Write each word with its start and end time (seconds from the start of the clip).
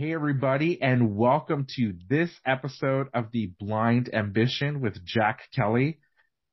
Hey, 0.00 0.14
everybody, 0.14 0.80
and 0.80 1.16
welcome 1.16 1.66
to 1.74 1.92
this 2.08 2.30
episode 2.46 3.08
of 3.14 3.32
The 3.32 3.50
Blind 3.58 4.08
Ambition 4.14 4.80
with 4.80 5.04
Jack 5.04 5.40
Kelly. 5.52 5.98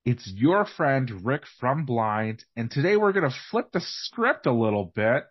It's 0.03 0.27
your 0.35 0.65
friend 0.65 1.23
Rick 1.23 1.43
from 1.59 1.85
Blind, 1.85 2.43
and 2.55 2.71
today 2.71 2.97
we're 2.97 3.11
going 3.11 3.29
to 3.29 3.37
flip 3.51 3.67
the 3.71 3.81
script 3.85 4.47
a 4.47 4.51
little 4.51 4.91
bit. 4.95 5.25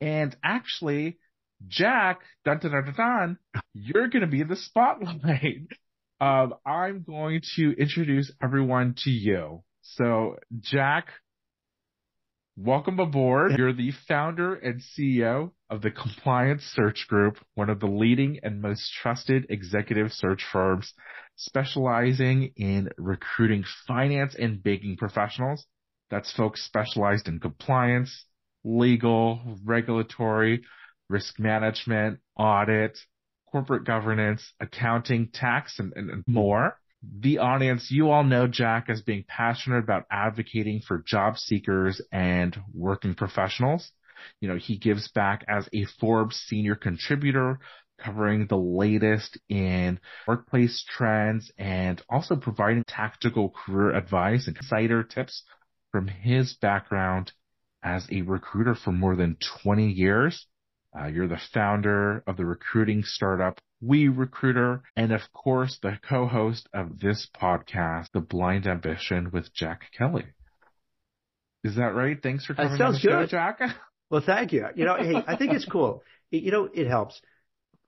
And 0.00 0.36
actually, 0.44 1.18
Jack, 1.66 2.20
dun 2.44 2.60
dun 2.60 2.70
dun 2.70 2.84
dun, 2.84 2.94
dun 3.52 3.62
you're 3.74 4.06
going 4.06 4.22
to 4.22 4.28
be 4.28 4.42
in 4.42 4.48
the 4.48 4.54
spotlight. 4.54 5.66
Um, 6.20 6.52
I'm 6.66 7.02
going 7.02 7.40
to 7.56 7.72
introduce 7.72 8.30
everyone 8.42 8.94
to 9.04 9.10
you. 9.10 9.64
So, 9.80 10.36
Jack, 10.60 11.08
welcome 12.64 13.00
aboard. 13.00 13.52
You're 13.56 13.72
the 13.72 13.92
founder 14.06 14.54
and 14.54 14.82
CEO 14.82 15.52
of 15.70 15.80
the 15.80 15.90
Compliance 15.90 16.62
Search 16.74 17.06
Group, 17.08 17.38
one 17.54 17.70
of 17.70 17.80
the 17.80 17.86
leading 17.86 18.38
and 18.42 18.60
most 18.60 18.92
trusted 19.00 19.46
executive 19.48 20.12
search 20.12 20.44
firms 20.52 20.92
specializing 21.36 22.52
in 22.56 22.90
recruiting 22.98 23.64
finance 23.86 24.34
and 24.38 24.62
banking 24.62 24.96
professionals. 24.98 25.64
That's 26.10 26.32
folks 26.34 26.62
specialized 26.66 27.28
in 27.28 27.40
compliance, 27.40 28.26
legal, 28.62 29.40
regulatory, 29.64 30.62
risk 31.08 31.38
management, 31.38 32.18
audit, 32.36 32.98
corporate 33.50 33.84
governance, 33.86 34.42
accounting, 34.60 35.30
tax, 35.32 35.78
and, 35.78 35.92
and, 35.96 36.10
and 36.10 36.24
more. 36.26 36.76
The 37.02 37.38
audience, 37.38 37.90
you 37.90 38.10
all 38.10 38.24
know 38.24 38.46
Jack 38.46 38.90
as 38.90 39.00
being 39.00 39.24
passionate 39.26 39.78
about 39.78 40.06
advocating 40.10 40.80
for 40.80 40.98
job 40.98 41.38
seekers 41.38 42.00
and 42.12 42.56
working 42.74 43.14
professionals. 43.14 43.90
You 44.40 44.48
know, 44.48 44.56
he 44.56 44.76
gives 44.76 45.08
back 45.08 45.44
as 45.48 45.68
a 45.72 45.86
Forbes 45.98 46.36
senior 46.36 46.74
contributor, 46.74 47.58
covering 47.98 48.46
the 48.46 48.58
latest 48.58 49.38
in 49.48 49.98
workplace 50.26 50.84
trends 50.88 51.50
and 51.58 52.02
also 52.08 52.36
providing 52.36 52.84
tactical 52.84 53.50
career 53.50 53.94
advice 53.94 54.46
and 54.46 54.56
insider 54.56 55.02
tips 55.02 55.42
from 55.92 56.06
his 56.06 56.54
background 56.54 57.32
as 57.82 58.06
a 58.10 58.22
recruiter 58.22 58.74
for 58.74 58.92
more 58.92 59.16
than 59.16 59.36
20 59.62 59.90
years. 59.90 60.46
Uh, 60.98 61.06
you're 61.06 61.28
the 61.28 61.40
founder 61.54 62.22
of 62.26 62.36
the 62.36 62.44
recruiting 62.44 63.02
startup 63.04 63.60
We 63.80 64.08
Recruiter, 64.08 64.82
and 64.96 65.12
of 65.12 65.22
course, 65.32 65.78
the 65.82 65.98
co-host 66.06 66.68
of 66.74 67.00
this 67.00 67.28
podcast, 67.40 68.08
The 68.12 68.20
Blind 68.20 68.66
Ambition 68.66 69.30
with 69.32 69.52
Jack 69.54 69.90
Kelly. 69.96 70.26
Is 71.64 71.76
that 71.76 71.94
right? 71.94 72.18
Thanks 72.22 72.44
for 72.44 72.54
coming 72.54 72.72
that 72.72 72.78
sounds 72.78 72.96
on 72.96 73.02
the 73.02 73.10
show, 73.10 73.20
good. 73.20 73.30
Jack. 73.30 73.60
Well, 74.10 74.22
thank 74.26 74.52
you. 74.52 74.66
You 74.74 74.86
know, 74.86 74.96
hey, 74.96 75.22
I 75.24 75.36
think 75.36 75.52
it's 75.52 75.64
cool. 75.64 76.02
You 76.32 76.50
know, 76.50 76.68
it 76.74 76.88
helps. 76.88 77.22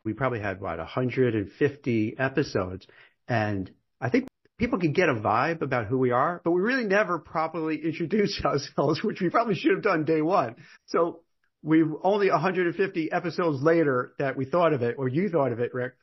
We 0.04 0.12
probably 0.12 0.38
had 0.38 0.60
what 0.60 0.78
150 0.78 2.14
episodes, 2.16 2.86
and 3.26 3.68
I 4.00 4.08
think 4.08 4.28
people 4.56 4.78
can 4.78 4.92
get 4.92 5.08
a 5.08 5.14
vibe 5.14 5.62
about 5.62 5.86
who 5.86 5.98
we 5.98 6.12
are, 6.12 6.40
but 6.44 6.52
we 6.52 6.60
really 6.60 6.84
never 6.84 7.18
properly 7.18 7.76
introduce 7.84 8.40
ourselves, 8.44 9.02
which 9.02 9.20
we 9.20 9.30
probably 9.30 9.56
should 9.56 9.72
have 9.72 9.82
done 9.82 10.04
day 10.04 10.22
one. 10.22 10.54
So 10.86 11.22
we've 11.62 11.92
only 12.02 12.30
150 12.30 13.12
episodes 13.12 13.62
later 13.62 14.12
that 14.18 14.36
we 14.36 14.44
thought 14.44 14.72
of 14.72 14.82
it, 14.82 14.96
or 14.98 15.08
you 15.08 15.28
thought 15.28 15.52
of 15.52 15.60
it, 15.60 15.72
Rick. 15.74 15.94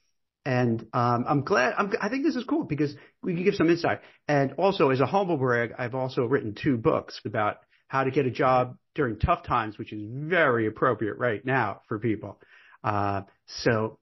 And 0.45 0.85
um, 0.93 1.25
I'm 1.27 1.41
glad. 1.43 1.73
I'm, 1.77 1.93
I 2.01 2.09
think 2.09 2.23
this 2.23 2.35
is 2.35 2.45
cool 2.45 2.63
because 2.63 2.95
we 3.21 3.35
can 3.35 3.43
give 3.43 3.55
some 3.55 3.69
insight. 3.69 3.99
And 4.27 4.53
also, 4.53 4.89
as 4.89 5.01
a 5.01 5.05
humble 5.05 5.37
brag, 5.37 5.73
I've 5.77 5.95
also 5.95 6.23
written 6.23 6.55
two 6.55 6.77
books 6.77 7.19
about 7.25 7.57
how 7.87 8.03
to 8.03 8.11
get 8.11 8.25
a 8.25 8.31
job 8.31 8.77
during 8.95 9.19
tough 9.19 9.43
times, 9.43 9.77
which 9.77 9.91
is 9.91 10.01
very 10.09 10.67
appropriate 10.67 11.17
right 11.17 11.45
now 11.45 11.81
for 11.87 11.99
people. 11.99 12.39
Uh, 12.83 13.21
so, 13.47 13.99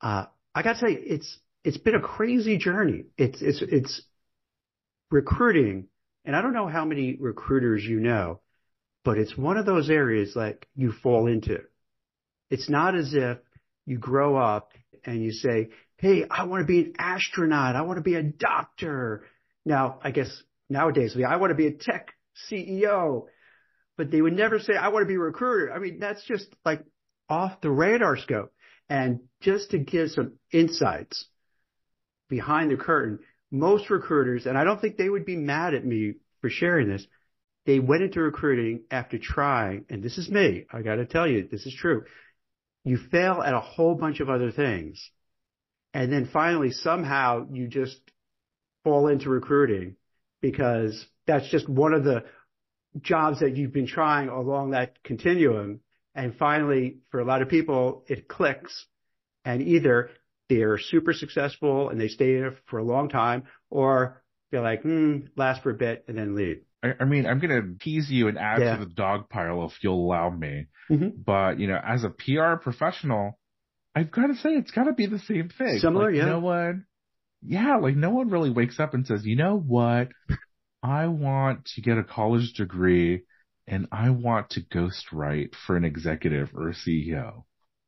uh, 0.00 0.24
I 0.54 0.62
got 0.62 0.74
to 0.74 0.78
say, 0.78 0.92
it's, 0.92 1.38
it's 1.62 1.78
been 1.78 1.94
a 1.94 2.00
crazy 2.00 2.58
journey. 2.58 3.04
It's, 3.16 3.40
it's, 3.40 3.62
it's 3.62 4.02
recruiting. 5.10 5.86
And 6.24 6.34
I 6.34 6.42
don't 6.42 6.52
know 6.52 6.66
how 6.68 6.84
many 6.84 7.16
recruiters 7.18 7.84
you 7.84 8.00
know, 8.00 8.40
but 9.08 9.16
it's 9.16 9.38
one 9.38 9.56
of 9.56 9.64
those 9.64 9.88
areas 9.88 10.36
like 10.36 10.68
you 10.74 10.92
fall 10.92 11.28
into. 11.28 11.60
It's 12.50 12.68
not 12.68 12.94
as 12.94 13.14
if 13.14 13.38
you 13.86 13.96
grow 13.96 14.36
up 14.36 14.72
and 15.02 15.24
you 15.24 15.32
say, 15.32 15.70
Hey, 15.96 16.26
I 16.30 16.44
want 16.44 16.60
to 16.60 16.66
be 16.66 16.80
an 16.80 16.92
astronaut. 16.98 17.74
I 17.74 17.80
want 17.80 17.96
to 17.96 18.02
be 18.02 18.16
a 18.16 18.22
doctor. 18.22 19.24
Now, 19.64 19.98
I 20.04 20.10
guess 20.10 20.28
nowadays, 20.68 21.16
I 21.26 21.36
want 21.36 21.52
to 21.52 21.54
be 21.54 21.68
a 21.68 21.72
tech 21.72 22.10
CEO, 22.52 23.28
but 23.96 24.10
they 24.10 24.20
would 24.20 24.36
never 24.36 24.58
say, 24.58 24.74
I 24.74 24.88
want 24.88 25.04
to 25.04 25.08
be 25.08 25.14
a 25.14 25.20
recruiter. 25.20 25.72
I 25.72 25.78
mean, 25.78 26.00
that's 26.00 26.22
just 26.26 26.46
like 26.66 26.84
off 27.30 27.62
the 27.62 27.70
radar 27.70 28.18
scope. 28.18 28.52
And 28.90 29.20
just 29.40 29.70
to 29.70 29.78
give 29.78 30.10
some 30.10 30.34
insights 30.52 31.24
behind 32.28 32.72
the 32.72 32.76
curtain, 32.76 33.20
most 33.50 33.88
recruiters, 33.88 34.44
and 34.44 34.58
I 34.58 34.64
don't 34.64 34.82
think 34.82 34.98
they 34.98 35.08
would 35.08 35.24
be 35.24 35.36
mad 35.36 35.72
at 35.72 35.86
me 35.86 36.16
for 36.42 36.50
sharing 36.50 36.90
this, 36.90 37.06
they 37.68 37.80
went 37.80 38.02
into 38.02 38.22
recruiting 38.22 38.84
after 38.90 39.18
trying, 39.18 39.84
and 39.90 40.02
this 40.02 40.16
is 40.16 40.30
me, 40.30 40.64
I 40.72 40.80
got 40.80 40.94
to 40.94 41.04
tell 41.04 41.26
you, 41.26 41.46
this 41.46 41.66
is 41.66 41.74
true. 41.78 42.04
You 42.82 42.96
fail 42.96 43.42
at 43.42 43.52
a 43.52 43.60
whole 43.60 43.94
bunch 43.94 44.20
of 44.20 44.30
other 44.30 44.50
things. 44.50 45.10
And 45.92 46.10
then 46.10 46.30
finally, 46.32 46.70
somehow 46.70 47.46
you 47.52 47.68
just 47.68 48.00
fall 48.84 49.08
into 49.08 49.28
recruiting 49.28 49.96
because 50.40 51.04
that's 51.26 51.50
just 51.50 51.68
one 51.68 51.92
of 51.92 52.04
the 52.04 52.24
jobs 53.02 53.40
that 53.40 53.54
you've 53.54 53.74
been 53.74 53.86
trying 53.86 54.30
along 54.30 54.70
that 54.70 55.02
continuum. 55.02 55.80
And 56.14 56.34
finally, 56.36 57.00
for 57.10 57.20
a 57.20 57.26
lot 57.26 57.42
of 57.42 57.50
people, 57.50 58.02
it 58.08 58.28
clicks 58.28 58.86
and 59.44 59.60
either 59.60 60.08
they're 60.48 60.78
super 60.78 61.12
successful 61.12 61.90
and 61.90 62.00
they 62.00 62.08
stay 62.08 62.32
there 62.36 62.56
for 62.64 62.78
a 62.78 62.82
long 62.82 63.10
time 63.10 63.42
or 63.68 64.22
they're 64.50 64.62
like, 64.62 64.80
hmm, 64.80 65.18
last 65.36 65.62
for 65.62 65.68
a 65.68 65.74
bit 65.74 66.06
and 66.08 66.16
then 66.16 66.34
leave. 66.34 66.62
I, 66.82 66.94
I 67.00 67.04
mean, 67.04 67.26
I'm 67.26 67.38
going 67.40 67.50
to 67.50 67.84
tease 67.84 68.10
you 68.10 68.28
and 68.28 68.38
add 68.38 68.60
Yeah. 68.60 68.76
to 68.76 68.84
the 68.84 68.90
dog 68.90 69.28
pile 69.28 69.64
if 69.66 69.72
you'll 69.82 70.04
allow 70.04 70.30
me. 70.30 70.66
Mhm. 70.90 71.24
But, 71.24 71.58
you 71.58 71.66
know, 71.66 71.80
as 71.82 72.04
a 72.04 72.10
PR 72.10 72.54
professional, 72.62 73.38
I've 73.94 74.10
got 74.10 74.28
to 74.28 74.36
say 74.36 74.50
it's 74.54 74.70
got 74.70 74.84
to 74.84 74.92
be 74.92 75.06
the 75.06 75.18
same 75.18 75.48
thing. 75.48 75.78
Similar, 75.78 76.06
like, 76.10 76.16
yeah. 76.16 76.26
No 76.26 76.38
one, 76.40 76.84
yeah, 77.42 77.76
like 77.76 77.96
no 77.96 78.10
one 78.10 78.28
really 78.30 78.50
wakes 78.50 78.78
up 78.78 78.94
and 78.94 79.06
says, 79.06 79.24
you 79.26 79.36
know 79.36 79.58
what? 79.58 80.08
I 80.82 81.08
want 81.08 81.64
to 81.74 81.80
get 81.80 81.98
a 81.98 82.04
college 82.04 82.52
degree 82.52 83.22
and 83.66 83.88
I 83.90 84.10
want 84.10 84.50
to 84.50 84.60
ghostwrite 84.60 85.54
for 85.66 85.76
an 85.76 85.84
executive 85.84 86.50
or 86.54 86.68
a 86.68 86.74
CEO. 86.74 87.44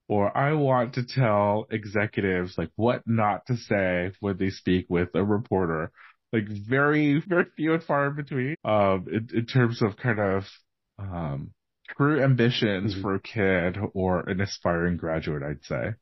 Or 0.09 0.37
I 0.37 0.55
want 0.55 0.95
to 0.95 1.05
tell 1.05 1.67
executives 1.71 2.59
like 2.59 2.71
what 2.75 3.03
not 3.07 3.47
to 3.47 3.57
say 3.57 4.11
when 4.19 4.37
they 4.37 4.51
speak 4.51 4.87
with 4.89 5.11
a 5.15 5.25
reporter. 5.25 5.93
Like 6.33 6.47
very, 6.49 7.21
very 7.29 7.47
few 7.57 7.75
and 7.75 7.83
far 7.83 8.09
in 8.09 8.17
between. 8.17 8.57
Um, 8.65 9.07
in, 9.11 9.29
in 9.35 9.47
terms 9.47 9.83
of 9.83 9.97
kind 9.97 10.21
of, 10.21 10.45
um, 10.99 11.53
true 11.97 12.23
ambitions 12.23 12.95
Mhm. 12.95 13.03
for 13.03 13.15
a 13.17 13.21
kid 13.21 13.77
or 13.95 14.21
an 14.29 14.41
aspiring 14.41 14.97
graduate, 14.97 15.43
I'd 15.43 15.65
say. 15.65 15.95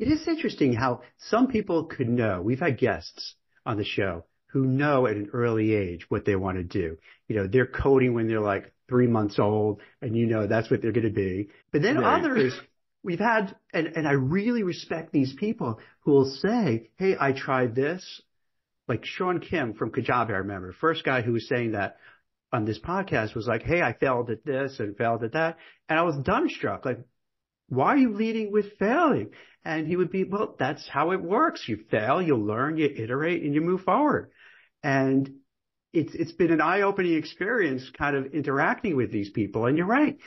It 0.00 0.08
is 0.08 0.26
interesting 0.26 0.72
how 0.72 1.02
some 1.18 1.46
people 1.46 1.84
could 1.84 2.08
know. 2.08 2.42
We've 2.42 2.58
had 2.58 2.76
guests 2.78 3.36
on 3.64 3.76
the 3.76 3.84
show 3.84 4.24
who 4.46 4.66
know 4.66 5.06
at 5.06 5.14
an 5.16 5.30
early 5.32 5.74
age 5.74 6.10
what 6.10 6.24
they 6.24 6.34
want 6.34 6.56
to 6.58 6.64
do. 6.64 6.98
You 7.28 7.36
know, 7.36 7.46
they're 7.46 7.66
coding 7.68 8.14
when 8.14 8.26
they're 8.26 8.40
like 8.40 8.72
three 8.88 9.06
months 9.06 9.38
old 9.38 9.80
and 10.02 10.16
you 10.16 10.26
know 10.26 10.46
that's 10.48 10.70
what 10.70 10.82
they're 10.82 10.90
going 10.90 11.06
to 11.06 11.10
be. 11.12 11.50
But 11.70 11.82
then 11.82 11.98
Right. 11.98 12.02
others 12.02 12.60
we've 13.04 13.20
had, 13.20 13.54
and, 13.72 13.86
and 13.96 14.08
I 14.08 14.12
really 14.12 14.64
respect 14.64 15.12
these 15.12 15.34
people 15.34 15.78
who 16.00 16.12
will 16.12 16.30
say, 16.32 16.90
Hey, 16.96 17.16
I 17.20 17.30
tried 17.32 17.74
this. 17.76 18.22
Like 18.90 19.04
Sean 19.04 19.38
Kim 19.38 19.74
from 19.74 19.92
Kajabi, 19.92 20.30
I 20.30 20.38
remember, 20.38 20.72
first 20.72 21.04
guy 21.04 21.22
who 21.22 21.32
was 21.32 21.48
saying 21.48 21.72
that 21.72 21.98
on 22.52 22.64
this 22.64 22.80
podcast 22.80 23.36
was 23.36 23.46
like, 23.46 23.62
Hey, 23.62 23.80
I 23.80 23.92
failed 23.92 24.30
at 24.30 24.44
this 24.44 24.80
and 24.80 24.96
failed 24.96 25.22
at 25.22 25.34
that. 25.34 25.58
And 25.88 25.96
I 25.96 26.02
was 26.02 26.16
dumbstruck. 26.16 26.84
Like, 26.84 26.98
why 27.68 27.94
are 27.94 27.98
you 27.98 28.12
leading 28.12 28.50
with 28.50 28.76
failing? 28.80 29.30
And 29.64 29.86
he 29.86 29.94
would 29.94 30.10
be, 30.10 30.24
well, 30.24 30.56
that's 30.58 30.88
how 30.88 31.12
it 31.12 31.22
works. 31.22 31.68
You 31.68 31.84
fail, 31.88 32.20
you 32.20 32.36
learn, 32.36 32.78
you 32.78 32.86
iterate, 32.86 33.44
and 33.44 33.54
you 33.54 33.60
move 33.60 33.82
forward. 33.82 34.32
And 34.82 35.36
it's, 35.92 36.12
it's 36.16 36.32
been 36.32 36.50
an 36.50 36.60
eye-opening 36.60 37.14
experience 37.14 37.88
kind 37.96 38.16
of 38.16 38.34
interacting 38.34 38.96
with 38.96 39.12
these 39.12 39.30
people. 39.30 39.66
And 39.66 39.78
you're 39.78 39.86
right. 39.86 40.18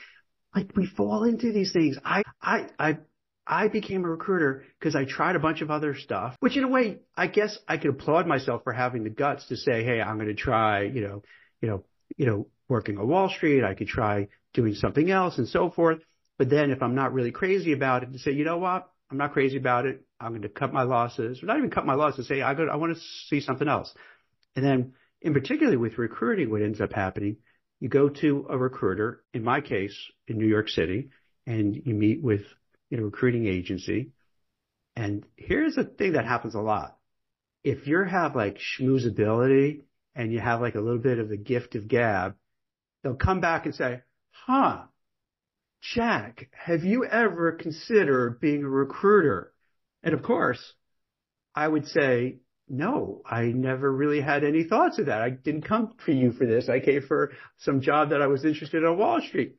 Like 0.55 0.71
we 0.73 0.88
fall 0.88 1.25
into 1.25 1.51
these 1.51 1.73
things. 1.73 1.97
I, 2.05 2.21
I, 2.41 2.67
I, 2.79 2.97
I 3.45 3.67
became 3.67 4.05
a 4.05 4.09
recruiter 4.09 4.63
because 4.79 4.95
I 4.95 5.05
tried 5.05 5.35
a 5.35 5.39
bunch 5.39 5.61
of 5.61 5.69
other 5.69 5.95
stuff, 5.95 6.35
which 6.39 6.55
in 6.55 6.63
a 6.63 6.67
way, 6.67 6.99
I 7.15 7.27
guess 7.27 7.57
I 7.67 7.77
could 7.77 7.89
applaud 7.89 8.25
myself 8.25 8.63
for 8.63 8.71
having 8.71 9.03
the 9.03 9.09
guts 9.09 9.47
to 9.47 9.57
say, 9.57 9.83
Hey, 9.83 10.01
I'm 10.01 10.17
going 10.17 10.29
to 10.29 10.33
try, 10.33 10.83
you 10.83 11.01
know, 11.01 11.23
you 11.61 11.69
know, 11.69 11.83
you 12.17 12.25
know, 12.25 12.47
working 12.69 12.97
on 12.97 13.07
Wall 13.07 13.29
Street. 13.29 13.63
I 13.63 13.73
could 13.73 13.87
try 13.87 14.29
doing 14.53 14.75
something 14.75 15.09
else 15.11 15.37
and 15.37 15.47
so 15.47 15.69
forth. 15.69 15.99
But 16.37 16.49
then 16.49 16.71
if 16.71 16.81
I'm 16.81 16.95
not 16.95 17.13
really 17.13 17.31
crazy 17.31 17.73
about 17.73 18.03
it 18.03 18.13
to 18.13 18.19
say, 18.19 18.31
you 18.31 18.45
know 18.45 18.57
what? 18.57 18.89
I'm 19.11 19.17
not 19.17 19.33
crazy 19.33 19.57
about 19.57 19.85
it. 19.85 20.01
I'm 20.19 20.29
going 20.29 20.41
to 20.43 20.49
cut 20.49 20.73
my 20.73 20.83
losses 20.83 21.43
or 21.43 21.45
not 21.45 21.57
even 21.57 21.69
cut 21.69 21.85
my 21.85 21.93
losses. 21.95 22.27
Say, 22.27 22.41
I 22.41 22.53
go, 22.53 22.67
I 22.67 22.77
want 22.77 22.95
to 22.95 23.01
see 23.27 23.41
something 23.41 23.67
else. 23.67 23.93
And 24.55 24.65
then 24.65 24.93
in 25.21 25.33
particular 25.33 25.77
with 25.77 25.97
recruiting, 25.97 26.49
what 26.49 26.61
ends 26.61 26.81
up 26.81 26.93
happening, 26.93 27.37
you 27.79 27.89
go 27.89 28.09
to 28.09 28.45
a 28.49 28.57
recruiter, 28.57 29.23
in 29.33 29.43
my 29.43 29.61
case, 29.61 29.95
in 30.27 30.37
New 30.37 30.47
York 30.47 30.69
City, 30.69 31.09
and 31.45 31.75
you 31.75 31.93
meet 31.93 32.23
with 32.23 32.41
in 32.93 32.99
a 32.99 33.03
recruiting 33.03 33.47
agency. 33.47 34.11
And 34.95 35.25
here's 35.35 35.75
the 35.75 35.83
thing 35.83 36.13
that 36.13 36.25
happens 36.25 36.53
a 36.53 36.59
lot. 36.59 36.95
If 37.63 37.87
you 37.87 38.03
have 38.03 38.35
like 38.35 38.59
schmoozability 38.59 39.81
and 40.13 40.31
you 40.31 40.39
have 40.39 40.61
like 40.61 40.75
a 40.75 40.79
little 40.79 40.99
bit 40.99 41.17
of 41.17 41.27
the 41.27 41.37
gift 41.37 41.73
of 41.73 41.87
gab, 41.87 42.35
they'll 43.01 43.15
come 43.15 43.41
back 43.41 43.65
and 43.65 43.73
say, 43.73 44.01
huh, 44.29 44.83
Jack, 45.81 46.49
have 46.53 46.83
you 46.83 47.03
ever 47.03 47.53
considered 47.53 48.39
being 48.39 48.63
a 48.63 48.69
recruiter? 48.69 49.53
And 50.03 50.13
of 50.13 50.21
course, 50.21 50.61
I 51.55 51.67
would 51.67 51.87
say, 51.87 52.37
no, 52.69 53.23
I 53.25 53.45
never 53.45 53.91
really 53.91 54.21
had 54.21 54.43
any 54.43 54.65
thoughts 54.65 54.99
of 54.99 55.07
that. 55.07 55.21
I 55.21 55.31
didn't 55.31 55.63
come 55.63 55.95
for 56.05 56.11
you 56.11 56.31
for 56.31 56.45
this. 56.45 56.69
I 56.69 56.79
came 56.79 57.01
for 57.01 57.31
some 57.57 57.81
job 57.81 58.11
that 58.11 58.21
I 58.21 58.27
was 58.27 58.45
interested 58.45 58.83
in 58.83 58.85
on 58.87 58.99
Wall 58.99 59.19
Street. 59.19 59.55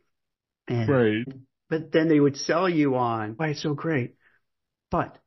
And, 0.68 0.88
right. 0.88 1.26
But 1.70 1.92
then 1.92 2.08
they 2.08 2.20
would 2.20 2.36
sell 2.36 2.68
you 2.68 2.96
on 2.96 3.34
why 3.36 3.48
it's 3.48 3.62
so 3.62 3.74
great. 3.74 4.14
But 4.90 5.18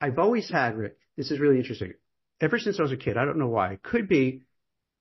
I've 0.00 0.18
always 0.18 0.50
had, 0.50 0.76
Rick, 0.76 0.98
this 1.16 1.30
is 1.30 1.40
really 1.40 1.58
interesting. 1.58 1.94
Ever 2.40 2.58
since 2.58 2.78
I 2.78 2.82
was 2.82 2.92
a 2.92 2.96
kid, 2.96 3.16
I 3.16 3.24
don't 3.24 3.38
know 3.38 3.48
why. 3.48 3.72
It 3.72 3.82
could 3.82 4.08
be 4.08 4.42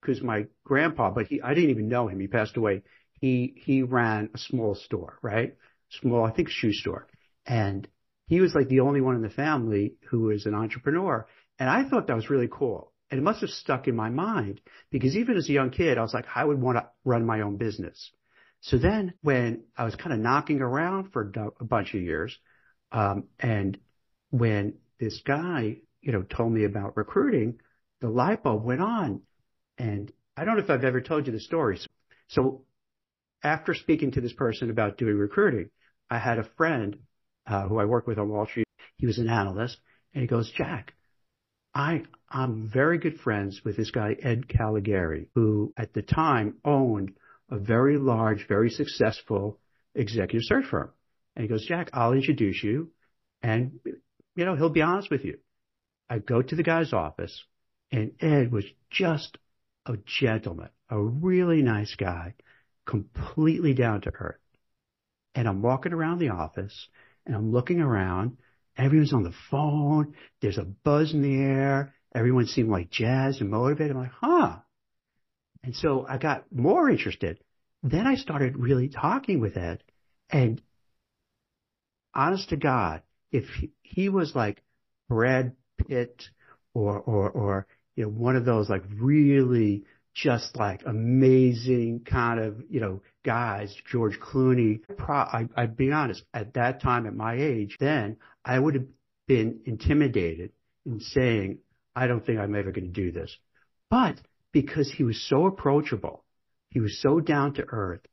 because 0.02 0.22
my 0.22 0.46
grandpa, 0.64 1.12
but 1.12 1.28
he, 1.28 1.42
I 1.42 1.54
didn't 1.54 1.72
even 1.72 1.88
know 1.88 2.08
him. 2.08 2.20
He 2.20 2.28
passed 2.28 2.58
away. 2.58 2.84
He, 3.20 3.56
he 3.66 3.84
ran 3.84 4.30
a 4.34 4.38
small 4.38 4.76
store, 4.76 5.18
right? 5.22 5.56
Small, 5.90 6.26
I 6.26 6.32
think 6.32 6.50
shoe 6.50 6.74
store. 6.74 7.08
And 7.46 7.88
he 8.28 8.40
was 8.42 8.54
like 8.54 8.68
the 8.68 8.82
only 8.82 9.02
one 9.02 9.16
in 9.16 9.22
the 9.22 9.30
family 9.30 9.96
who 10.10 10.22
was 10.22 10.46
an 10.46 10.56
entrepreneur. 10.56 11.28
And 11.60 11.70
I 11.70 11.88
thought 11.88 12.08
that 12.08 12.16
was 12.16 12.30
really 12.30 12.50
cool. 12.52 12.92
And 13.10 13.20
it 13.20 13.24
must 13.24 13.42
have 13.42 13.50
stuck 13.50 13.88
in 13.88 13.96
my 13.96 14.10
mind 14.10 14.62
because 14.90 15.16
even 15.16 15.38
as 15.38 15.48
a 15.50 15.54
young 15.54 15.70
kid, 15.70 15.98
I 15.98 16.02
was 16.02 16.14
like, 16.14 16.26
I 16.34 16.44
would 16.44 16.62
want 16.62 16.78
to 16.78 16.90
run 17.06 17.26
my 17.26 17.42
own 17.42 17.58
business. 17.58 18.12
So 18.64 18.78
then 18.78 19.14
when 19.22 19.66
I 19.78 19.84
was 19.84 19.96
kind 19.96 20.14
of 20.14 20.20
knocking 20.20 20.62
around 20.62 21.12
for 21.12 21.30
a 21.60 21.66
bunch 21.66 21.94
of 21.94 22.02
years, 22.02 22.38
um, 22.94 23.26
and 23.38 23.78
when 24.30 24.76
this 25.02 25.22
guy, 25.26 25.80
you 26.02 26.14
know, 26.14 26.22
told 26.22 26.54
me 26.54 26.64
about 26.64 26.96
recruiting, 26.96 27.60
the 28.00 28.08
light 28.08 28.42
bulb 28.42 28.64
went 28.64 28.82
on. 28.82 29.22
And 29.78 30.12
I 30.38 30.46
don't 30.46 30.56
know 30.56 30.64
if 30.64 30.70
I've 30.70 30.86
ever 30.86 31.02
told 31.02 31.28
you 31.28 31.34
the 31.34 31.42
story. 31.42 31.78
So 32.30 32.64
after 33.44 33.74
speaking 33.74 34.12
to 34.12 34.22
this 34.22 34.32
person 34.32 34.70
about 34.70 34.98
doing 34.98 35.18
recruiting, 35.18 35.70
I 36.10 36.18
had 36.18 36.40
a 36.40 36.50
friend 36.56 37.00
uh, 37.46 37.68
who 37.68 37.80
I 37.80 37.86
work 37.86 38.08
with 38.08 38.18
on 38.18 38.30
Wall 38.30 38.46
Street. 38.46 38.68
He 38.96 39.06
was 39.08 39.18
an 39.18 39.28
analyst, 39.28 39.78
and 40.14 40.22
he 40.22 40.28
goes, 40.28 40.50
Jack, 40.56 40.94
I 41.76 42.04
I'm 42.30 42.70
very 42.72 42.98
good 42.98 43.20
friends 43.20 43.62
with 43.66 43.76
this 43.76 43.92
guy 43.92 44.16
Ed 44.22 44.48
Caligari, 44.48 45.28
who 45.36 45.74
at 45.76 45.94
the 45.94 46.02
time 46.02 46.56
owned 46.64 47.14
a 47.50 47.58
very 47.58 47.98
large, 47.98 48.48
very 48.48 48.70
successful 48.70 49.60
executive 49.96 50.42
search 50.44 50.66
firm. 50.66 50.92
And 51.36 51.44
he 51.44 51.50
goes, 51.50 51.66
Jack, 51.66 51.90
I'll 51.94 52.14
introduce 52.14 52.64
you, 52.64 52.92
and 53.42 53.80
you 54.36 54.46
know 54.46 54.56
he'll 54.56 54.70
be 54.70 54.82
honest 54.82 55.10
with 55.10 55.26
you. 55.26 55.40
I 56.10 56.20
go 56.20 56.42
to 56.42 56.56
the 56.56 56.64
guy's 56.64 56.94
office, 56.94 57.44
and 57.92 58.12
Ed 58.22 58.52
was 58.52 58.66
just 58.90 59.38
a 59.86 59.98
gentleman, 60.20 60.70
a 60.90 61.00
really 61.00 61.62
nice 61.62 61.96
guy, 61.96 62.36
completely 62.86 63.74
down 63.74 64.02
to 64.02 64.12
earth. 64.14 64.40
And 65.36 65.48
I'm 65.48 65.62
walking 65.62 65.94
around 65.94 66.20
the 66.20 66.30
office, 66.30 66.88
and 67.26 67.36
I'm 67.36 67.52
looking 67.52 67.82
around. 67.82 68.38
Everyone's 68.78 69.14
on 69.14 69.24
the 69.24 69.34
phone. 69.50 70.16
There's 70.42 70.58
a 70.58 70.66
buzz 70.66 71.14
in 71.14 71.22
the 71.22 71.36
air. 71.36 71.94
Everyone 72.14 72.46
seemed 72.46 72.70
like 72.70 72.92
jazzed 72.92 73.42
and 73.42 73.50
motivated. 73.50 73.96
I'm 73.96 74.04
like, 74.04 74.12
huh. 74.20 74.58
And 75.64 75.76
so 75.76 76.06
I 76.08 76.18
got 76.18 76.46
more 76.52 76.90
interested. 76.90 77.40
Then 77.82 78.06
I 78.08 78.16
started 78.16 78.58
really 78.58 78.90
talking 78.90 79.40
with 79.40 79.58
Ed. 79.58 79.84
And 80.30 80.62
honest 82.14 82.50
to 82.50 82.58
God, 82.58 83.02
if 83.32 83.46
he, 83.60 83.72
he 83.82 84.10
was 84.10 84.36
like 84.36 84.62
Brad 85.10 85.56
Pitt 85.78 86.24
or, 86.74 87.00
or, 87.00 87.30
or, 87.30 87.68
you 87.96 88.04
know, 88.04 88.10
one 88.10 88.36
of 88.36 88.46
those 88.46 88.70
like 88.70 88.84
really 88.96 89.86
just 90.14 90.56
like 90.56 90.84
amazing 90.86 92.02
kind 92.06 92.40
of, 92.40 92.62
you 92.70 92.80
know, 92.80 93.02
guys, 93.26 93.76
George 93.90 94.20
Clooney. 94.20 94.82
Pro- 94.98 95.16
I, 95.16 95.48
I'd 95.56 95.76
be 95.76 95.92
honest, 95.92 96.24
at 96.34 96.54
that 96.54 96.82
time 96.82 97.08
at 97.08 97.16
my 97.16 97.36
age, 97.36 97.78
then 97.80 98.18
I 98.46 98.60
would 98.60 98.76
have 98.76 98.86
been 99.28 99.62
intimidated 99.66 100.52
in 100.86 101.00
saying, 101.00 101.60
I 101.96 102.08
don't 102.08 102.26
think 102.26 102.40
I'm 102.40 102.56
ever 102.56 102.72
going 102.72 102.92
to 102.94 103.02
do 103.02 103.12
this. 103.12 103.36
But 103.90 104.20
because 104.54 104.90
he 104.96 105.04
was 105.04 105.22
so 105.28 105.48
approachable, 105.48 106.24
he 106.70 106.80
was 106.80 107.02
so 107.02 107.20
down 107.20 107.56
to 107.56 107.66
earth, 107.68 108.06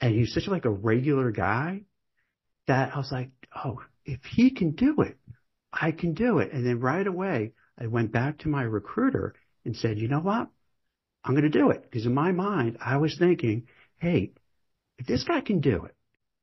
and 0.00 0.14
he's 0.14 0.34
such 0.34 0.48
like 0.48 0.64
a 0.64 0.70
regular 0.70 1.30
guy 1.30 1.82
that 2.66 2.94
I 2.94 2.98
was 2.98 3.12
like, 3.12 3.30
oh, 3.64 3.80
if 4.04 4.20
he 4.24 4.50
can 4.50 4.72
do 4.72 4.96
it, 5.02 5.16
I 5.72 5.92
can 5.92 6.14
do 6.14 6.38
it. 6.38 6.52
And 6.52 6.66
then 6.66 6.80
right 6.80 7.06
away, 7.06 7.52
I 7.78 7.86
went 7.86 8.10
back 8.10 8.38
to 8.38 8.48
my 8.48 8.62
recruiter 8.62 9.34
and 9.64 9.76
said, 9.76 9.98
you 9.98 10.08
know 10.08 10.20
what? 10.20 10.48
I'm 11.24 11.34
going 11.34 11.50
to 11.50 11.58
do 11.58 11.70
it. 11.70 11.82
Because 11.82 12.06
in 12.06 12.14
my 12.14 12.32
mind, 12.32 12.78
I 12.84 12.96
was 12.96 13.16
thinking, 13.16 13.68
hey, 13.98 14.32
if 14.98 15.06
this 15.06 15.24
guy 15.24 15.40
can 15.40 15.60
do 15.60 15.84
it, 15.84 15.94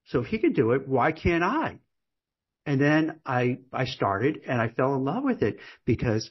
so 0.06 0.22
if 0.22 0.28
he 0.28 0.40
can 0.40 0.54
do 0.54 0.72
it, 0.72 0.88
why 0.88 1.12
can't 1.12 1.44
I? 1.44 1.80
And 2.66 2.80
then 2.80 3.19
I, 3.25 3.60
I 3.74 3.86
started 3.86 4.42
and 4.48 4.62
I 4.62 4.69
fell 4.69 4.95
in 4.95 5.04
love 5.04 5.24
with 5.24 5.44
it 5.44 5.57
because 5.86 6.30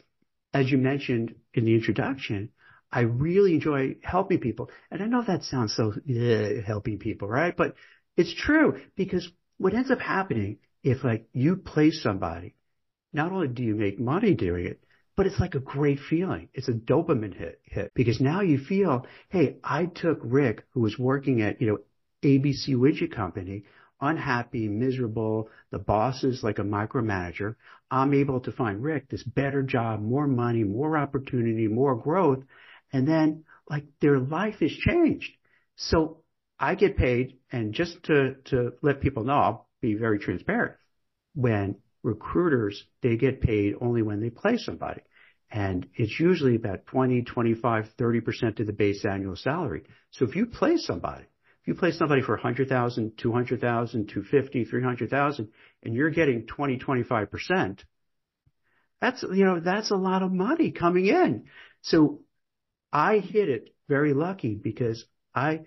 as 0.52 0.70
you 0.70 0.78
mentioned 0.78 1.34
in 1.54 1.64
the 1.64 1.74
introduction, 1.74 2.50
I 2.90 3.00
really 3.00 3.54
enjoy 3.54 3.96
helping 4.02 4.38
people. 4.38 4.70
And 4.90 5.02
I 5.02 5.06
know 5.06 5.22
that 5.22 5.42
sounds 5.44 5.74
so 5.76 5.92
uh, 5.92 6.62
helping 6.66 6.98
people, 6.98 7.28
right? 7.28 7.56
But 7.56 7.74
it's 8.16 8.34
true 8.34 8.80
because 8.96 9.30
what 9.58 9.74
ends 9.74 9.90
up 9.90 10.00
happening 10.00 10.58
if 10.82 11.04
like 11.04 11.28
you 11.32 11.56
place 11.56 12.02
somebody, 12.02 12.54
not 13.12 13.32
only 13.32 13.48
do 13.48 13.62
you 13.62 13.74
make 13.74 13.98
money 13.98 14.34
doing 14.34 14.66
it, 14.66 14.82
but 15.16 15.26
it's 15.26 15.40
like 15.40 15.54
a 15.54 15.60
great 15.60 15.98
feeling. 15.98 16.48
It's 16.54 16.68
a 16.68 16.72
dopamine 16.72 17.34
hit, 17.34 17.60
hit 17.64 17.92
because 17.94 18.20
now 18.20 18.40
you 18.40 18.58
feel, 18.58 19.04
hey, 19.30 19.56
I 19.64 19.86
took 19.86 20.20
Rick, 20.22 20.64
who 20.70 20.80
was 20.80 20.98
working 20.98 21.42
at, 21.42 21.60
you 21.60 21.66
know, 21.66 21.78
ABC 22.22 22.76
Widget 22.76 23.12
Company, 23.14 23.64
unhappy, 24.00 24.68
miserable. 24.68 25.50
The 25.70 25.78
boss 25.78 26.22
is 26.22 26.42
like 26.42 26.58
a 26.58 26.62
micromanager. 26.62 27.56
I'm 27.90 28.14
able 28.14 28.40
to 28.40 28.52
find 28.52 28.82
Rick 28.82 29.08
this 29.08 29.24
better 29.24 29.62
job, 29.62 30.00
more 30.00 30.26
money, 30.26 30.62
more 30.62 30.96
opportunity, 30.96 31.66
more 31.66 31.96
growth. 31.96 32.44
And 32.92 33.06
then 33.06 33.44
like 33.68 33.84
their 34.00 34.18
life 34.18 34.62
is 34.62 34.72
changed. 34.72 35.30
So 35.76 36.22
I 36.58 36.74
get 36.74 36.96
paid 36.96 37.38
and 37.52 37.72
just 37.72 38.02
to, 38.04 38.34
to 38.46 38.72
let 38.82 39.00
people 39.00 39.24
know, 39.24 39.34
I'll 39.34 39.68
be 39.80 39.94
very 39.94 40.18
transparent. 40.18 40.74
When 41.34 41.76
recruiters, 42.02 42.82
they 43.02 43.16
get 43.16 43.40
paid 43.40 43.74
only 43.80 44.02
when 44.02 44.20
they 44.20 44.30
place 44.30 44.64
somebody. 44.64 45.02
And 45.50 45.86
it's 45.94 46.18
usually 46.20 46.56
about 46.56 46.86
20, 46.86 47.22
25, 47.22 47.90
30% 47.98 48.60
of 48.60 48.66
the 48.66 48.72
base 48.72 49.04
annual 49.04 49.36
salary. 49.36 49.84
So 50.10 50.26
if 50.26 50.36
you 50.36 50.46
place 50.46 50.84
somebody, 50.84 51.24
if 51.62 51.68
you 51.68 51.74
place 51.74 51.96
somebody 51.98 52.22
for 52.22 52.34
100,000, 52.34 53.12
200,000, 53.16 54.06
250, 54.08 54.64
300,000, 54.64 55.48
and 55.82 55.94
you're 55.94 56.10
getting 56.10 56.46
20, 56.46 56.78
25%, 56.78 57.78
that's, 59.00 59.22
you 59.22 59.44
know, 59.44 59.60
that's 59.60 59.90
a 59.90 59.96
lot 59.96 60.22
of 60.22 60.32
money 60.32 60.70
coming 60.70 61.06
in. 61.06 61.44
So 61.82 62.20
I 62.92 63.18
hit 63.18 63.48
it 63.48 63.74
very 63.88 64.14
lucky 64.14 64.54
because 64.54 65.04
I, 65.34 65.60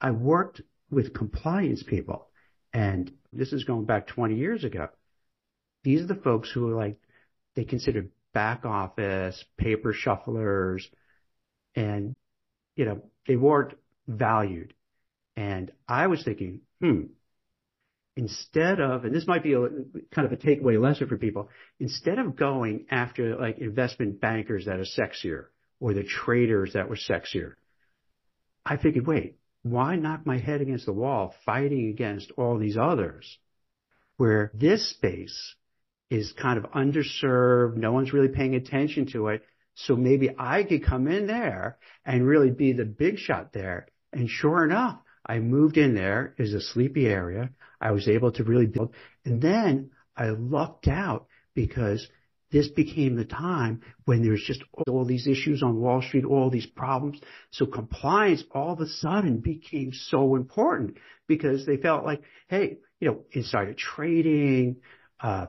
I 0.00 0.10
worked 0.12 0.62
with 0.90 1.14
compliance 1.14 1.82
people 1.82 2.28
and 2.72 3.12
this 3.32 3.52
is 3.52 3.64
going 3.64 3.84
back 3.84 4.06
20 4.08 4.36
years 4.36 4.64
ago. 4.64 4.88
These 5.84 6.02
are 6.02 6.06
the 6.06 6.14
folks 6.14 6.50
who 6.50 6.70
are 6.70 6.76
like, 6.76 6.98
they 7.54 7.64
considered 7.64 8.10
back 8.32 8.64
office, 8.64 9.42
paper 9.56 9.94
shufflers, 9.94 10.82
and, 11.74 12.14
you 12.76 12.84
know, 12.84 13.02
they 13.26 13.36
weren't 13.36 13.74
valued. 14.06 14.74
And 15.36 15.70
I 15.88 16.08
was 16.08 16.24
thinking, 16.24 16.60
hmm, 16.80 17.02
instead 18.16 18.80
of, 18.80 19.04
and 19.04 19.14
this 19.14 19.26
might 19.26 19.42
be 19.42 19.54
a 19.54 19.68
kind 20.14 20.26
of 20.26 20.32
a 20.32 20.36
takeaway 20.36 20.80
lesson 20.80 21.08
for 21.08 21.16
people, 21.16 21.48
instead 21.78 22.18
of 22.18 22.36
going 22.36 22.86
after 22.90 23.36
like 23.36 23.58
investment 23.58 24.20
bankers 24.20 24.66
that 24.66 24.78
are 24.78 24.84
sexier 24.84 25.46
or 25.80 25.94
the 25.94 26.04
traders 26.04 26.72
that 26.74 26.88
were 26.88 26.96
sexier, 26.96 27.54
I 28.64 28.76
figured, 28.76 29.06
wait, 29.06 29.36
why 29.62 29.96
knock 29.96 30.26
my 30.26 30.38
head 30.38 30.60
against 30.60 30.86
the 30.86 30.92
wall 30.92 31.34
fighting 31.44 31.88
against 31.88 32.32
all 32.36 32.58
these 32.58 32.76
others 32.76 33.38
where 34.16 34.50
this 34.54 34.90
space 34.90 35.54
is 36.10 36.32
kind 36.32 36.58
of 36.58 36.70
underserved. 36.72 37.76
No 37.76 37.92
one's 37.92 38.12
really 38.12 38.28
paying 38.28 38.54
attention 38.54 39.06
to 39.12 39.28
it. 39.28 39.42
So 39.74 39.94
maybe 39.94 40.34
I 40.38 40.64
could 40.64 40.84
come 40.84 41.06
in 41.06 41.26
there 41.26 41.78
and 42.04 42.26
really 42.26 42.50
be 42.50 42.72
the 42.72 42.84
big 42.84 43.18
shot 43.18 43.52
there. 43.52 43.86
And 44.12 44.28
sure 44.28 44.64
enough, 44.64 45.00
I 45.24 45.38
moved 45.38 45.76
in 45.76 45.94
there 45.94 46.34
as 46.38 46.52
a 46.52 46.60
sleepy 46.60 47.06
area. 47.06 47.50
I 47.80 47.92
was 47.92 48.08
able 48.08 48.32
to 48.32 48.44
really 48.44 48.66
build. 48.66 48.94
And 49.24 49.40
then 49.40 49.90
I 50.16 50.30
lucked 50.30 50.88
out 50.88 51.26
because 51.54 52.08
this 52.50 52.68
became 52.68 53.16
the 53.16 53.24
time 53.24 53.82
when 54.04 54.22
there's 54.22 54.42
just 54.42 54.62
all 54.86 55.04
these 55.04 55.26
issues 55.26 55.62
on 55.62 55.80
Wall 55.80 56.00
Street, 56.00 56.24
all 56.24 56.50
these 56.50 56.66
problems. 56.66 57.20
So 57.50 57.66
compliance 57.66 58.42
all 58.52 58.72
of 58.72 58.80
a 58.80 58.86
sudden 58.86 59.38
became 59.38 59.92
so 59.92 60.34
important 60.34 60.96
because 61.26 61.66
they 61.66 61.76
felt 61.76 62.04
like, 62.04 62.22
hey, 62.48 62.78
you 63.00 63.08
know, 63.08 63.24
insider 63.32 63.74
trading, 63.74 64.76
uh, 65.20 65.46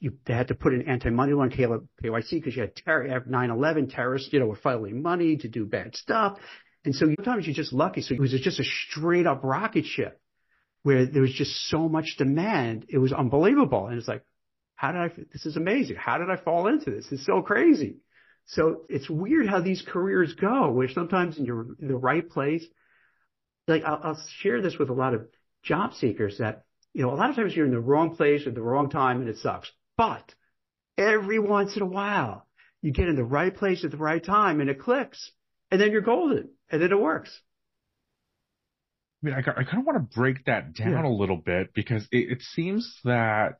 you, 0.00 0.12
they 0.26 0.34
had 0.34 0.48
to 0.48 0.54
put 0.54 0.74
in 0.74 0.88
anti-money 0.88 1.32
laundering 1.32 1.88
KYC 2.02 2.30
because 2.30 2.54
you 2.54 2.62
had 2.62 2.76
ter- 2.76 3.20
9/11 3.28 3.92
terrorists, 3.92 4.32
you 4.32 4.38
know, 4.38 4.46
were 4.46 4.56
funneling 4.56 5.02
money 5.02 5.36
to 5.38 5.48
do 5.48 5.66
bad 5.66 5.96
stuff. 5.96 6.38
And 6.84 6.94
so 6.94 7.06
sometimes 7.16 7.46
you're 7.46 7.54
just 7.54 7.72
lucky. 7.72 8.02
So 8.02 8.14
it 8.14 8.20
was 8.20 8.30
just 8.30 8.60
a 8.60 8.64
straight 8.64 9.26
up 9.26 9.40
rocket 9.42 9.84
ship 9.84 10.20
where 10.84 11.06
there 11.06 11.22
was 11.22 11.32
just 11.32 11.68
so 11.68 11.88
much 11.88 12.14
demand. 12.16 12.86
It 12.88 12.98
was 12.98 13.12
unbelievable. 13.12 13.88
And 13.88 13.98
it's 13.98 14.06
like, 14.06 14.24
how 14.78 14.92
did 14.92 15.00
I, 15.00 15.08
this 15.32 15.44
is 15.44 15.56
amazing. 15.56 15.96
How 15.96 16.18
did 16.18 16.30
I 16.30 16.36
fall 16.36 16.68
into 16.68 16.92
this? 16.92 17.08
It's 17.10 17.26
so 17.26 17.42
crazy. 17.42 17.96
So 18.46 18.82
it's 18.88 19.10
weird 19.10 19.48
how 19.48 19.60
these 19.60 19.82
careers 19.82 20.34
go, 20.34 20.70
where 20.70 20.88
sometimes 20.88 21.36
in 21.36 21.44
your, 21.46 21.66
in 21.80 21.88
the 21.88 21.96
right 21.96 22.26
place, 22.30 22.64
like 23.66 23.82
I'll, 23.82 24.00
I'll 24.04 24.24
share 24.38 24.62
this 24.62 24.78
with 24.78 24.88
a 24.88 24.94
lot 24.94 25.14
of 25.14 25.26
job 25.64 25.94
seekers 25.94 26.38
that, 26.38 26.64
you 26.94 27.02
know, 27.02 27.12
a 27.12 27.16
lot 27.16 27.28
of 27.28 27.34
times 27.34 27.56
you're 27.56 27.66
in 27.66 27.72
the 27.72 27.80
wrong 27.80 28.14
place 28.14 28.46
at 28.46 28.54
the 28.54 28.62
wrong 28.62 28.88
time 28.88 29.20
and 29.20 29.28
it 29.28 29.38
sucks. 29.38 29.68
But 29.96 30.32
every 30.96 31.40
once 31.40 31.74
in 31.74 31.82
a 31.82 31.86
while, 31.86 32.46
you 32.80 32.92
get 32.92 33.08
in 33.08 33.16
the 33.16 33.24
right 33.24 33.54
place 33.54 33.84
at 33.84 33.90
the 33.90 33.96
right 33.96 34.24
time 34.24 34.60
and 34.60 34.70
it 34.70 34.78
clicks 34.78 35.32
and 35.72 35.80
then 35.80 35.90
you're 35.90 36.02
golden 36.02 36.50
and 36.70 36.80
then 36.80 36.92
it 36.92 37.00
works. 37.00 37.36
I 39.20 39.26
mean, 39.26 39.34
I, 39.34 39.38
I 39.40 39.64
kind 39.64 39.80
of 39.80 39.86
want 39.86 40.08
to 40.08 40.16
break 40.16 40.44
that 40.44 40.72
down 40.74 40.92
yeah. 40.92 41.08
a 41.08 41.10
little 41.10 41.36
bit 41.36 41.74
because 41.74 42.06
it, 42.12 42.30
it 42.30 42.42
seems 42.42 43.00
that, 43.02 43.58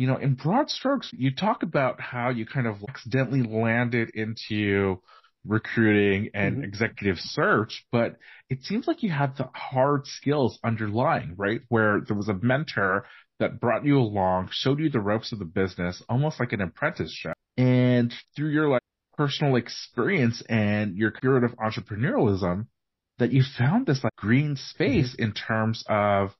you 0.00 0.06
know, 0.06 0.16
in 0.16 0.32
broad 0.32 0.70
strokes, 0.70 1.10
you 1.12 1.34
talk 1.34 1.62
about 1.62 2.00
how 2.00 2.30
you 2.30 2.46
kind 2.46 2.66
of 2.66 2.76
accidentally 2.88 3.42
landed 3.42 4.08
into 4.14 4.98
recruiting 5.44 6.30
and 6.32 6.54
mm-hmm. 6.54 6.64
executive 6.64 7.18
search, 7.18 7.84
but 7.92 8.16
it 8.48 8.62
seems 8.62 8.86
like 8.86 9.02
you 9.02 9.10
had 9.10 9.36
the 9.36 9.50
hard 9.54 10.06
skills 10.06 10.58
underlying, 10.64 11.34
right? 11.36 11.60
Where 11.68 12.00
there 12.00 12.16
was 12.16 12.30
a 12.30 12.34
mentor 12.40 13.04
that 13.40 13.60
brought 13.60 13.84
you 13.84 13.98
along, 13.98 14.48
showed 14.52 14.80
you 14.80 14.88
the 14.88 15.00
ropes 15.00 15.32
of 15.32 15.38
the 15.38 15.44
business, 15.44 16.02
almost 16.08 16.40
like 16.40 16.54
an 16.54 16.62
apprenticeship. 16.62 17.34
And 17.58 18.10
through 18.34 18.52
your 18.52 18.70
like 18.70 18.82
personal 19.18 19.56
experience 19.56 20.42
and 20.48 20.96
your 20.96 21.10
curative 21.10 21.54
entrepreneurialism, 21.58 22.68
that 23.18 23.32
you 23.32 23.42
found 23.58 23.84
this 23.84 24.02
like 24.02 24.16
green 24.16 24.56
space 24.56 25.12
mm-hmm. 25.12 25.24
in 25.24 25.32
terms 25.34 25.84
of, 25.90 26.30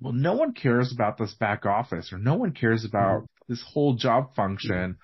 well, 0.00 0.12
no 0.12 0.34
one 0.34 0.52
cares 0.52 0.92
about 0.92 1.18
this 1.18 1.34
back 1.34 1.66
office 1.66 2.12
or 2.12 2.18
no 2.18 2.34
one 2.34 2.52
cares 2.52 2.84
about 2.84 3.22
mm-hmm. 3.22 3.52
this 3.52 3.64
whole 3.72 3.94
job 3.94 4.34
function. 4.34 4.96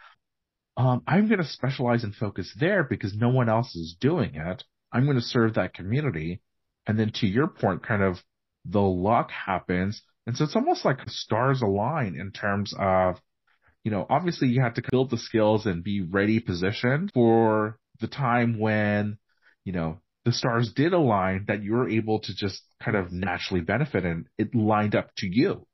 Um, 0.76 1.02
I'm 1.06 1.28
going 1.28 1.40
to 1.40 1.46
specialize 1.46 2.04
and 2.04 2.14
focus 2.14 2.52
there 2.58 2.84
because 2.84 3.14
no 3.14 3.28
one 3.28 3.48
else 3.48 3.74
is 3.76 3.96
doing 4.00 4.34
it. 4.34 4.64
I'm 4.92 5.04
going 5.04 5.16
to 5.16 5.22
serve 5.22 5.54
that 5.54 5.74
community. 5.74 6.40
And 6.86 6.98
then 6.98 7.12
to 7.16 7.26
your 7.26 7.48
point, 7.48 7.86
kind 7.86 8.02
of 8.02 8.16
the 8.64 8.80
luck 8.80 9.30
happens 9.30 10.02
and 10.26 10.36
so 10.36 10.44
it's 10.44 10.56
almost 10.56 10.84
like 10.84 11.08
stars 11.08 11.62
align 11.62 12.16
in 12.18 12.32
terms 12.32 12.74
of, 12.78 13.16
you 13.82 13.90
know, 13.90 14.06
obviously 14.08 14.48
you 14.48 14.62
have 14.62 14.74
to 14.74 14.82
build 14.90 15.10
the 15.10 15.18
skills 15.18 15.66
and 15.66 15.84
be 15.84 16.00
ready 16.00 16.40
positioned 16.40 17.10
for 17.12 17.78
the 18.00 18.06
time 18.06 18.58
when, 18.58 19.18
you 19.64 19.72
know, 19.72 20.00
the 20.24 20.32
stars 20.32 20.72
did 20.74 20.92
align 20.92 21.44
that 21.48 21.62
you 21.62 21.74
were 21.74 21.88
able 21.88 22.20
to 22.20 22.34
just 22.34 22.62
kind 22.82 22.96
of 22.96 23.12
naturally 23.12 23.60
benefit 23.60 24.04
and 24.04 24.26
it 24.38 24.54
lined 24.54 24.94
up 24.94 25.10
to 25.18 25.26
you. 25.26 25.66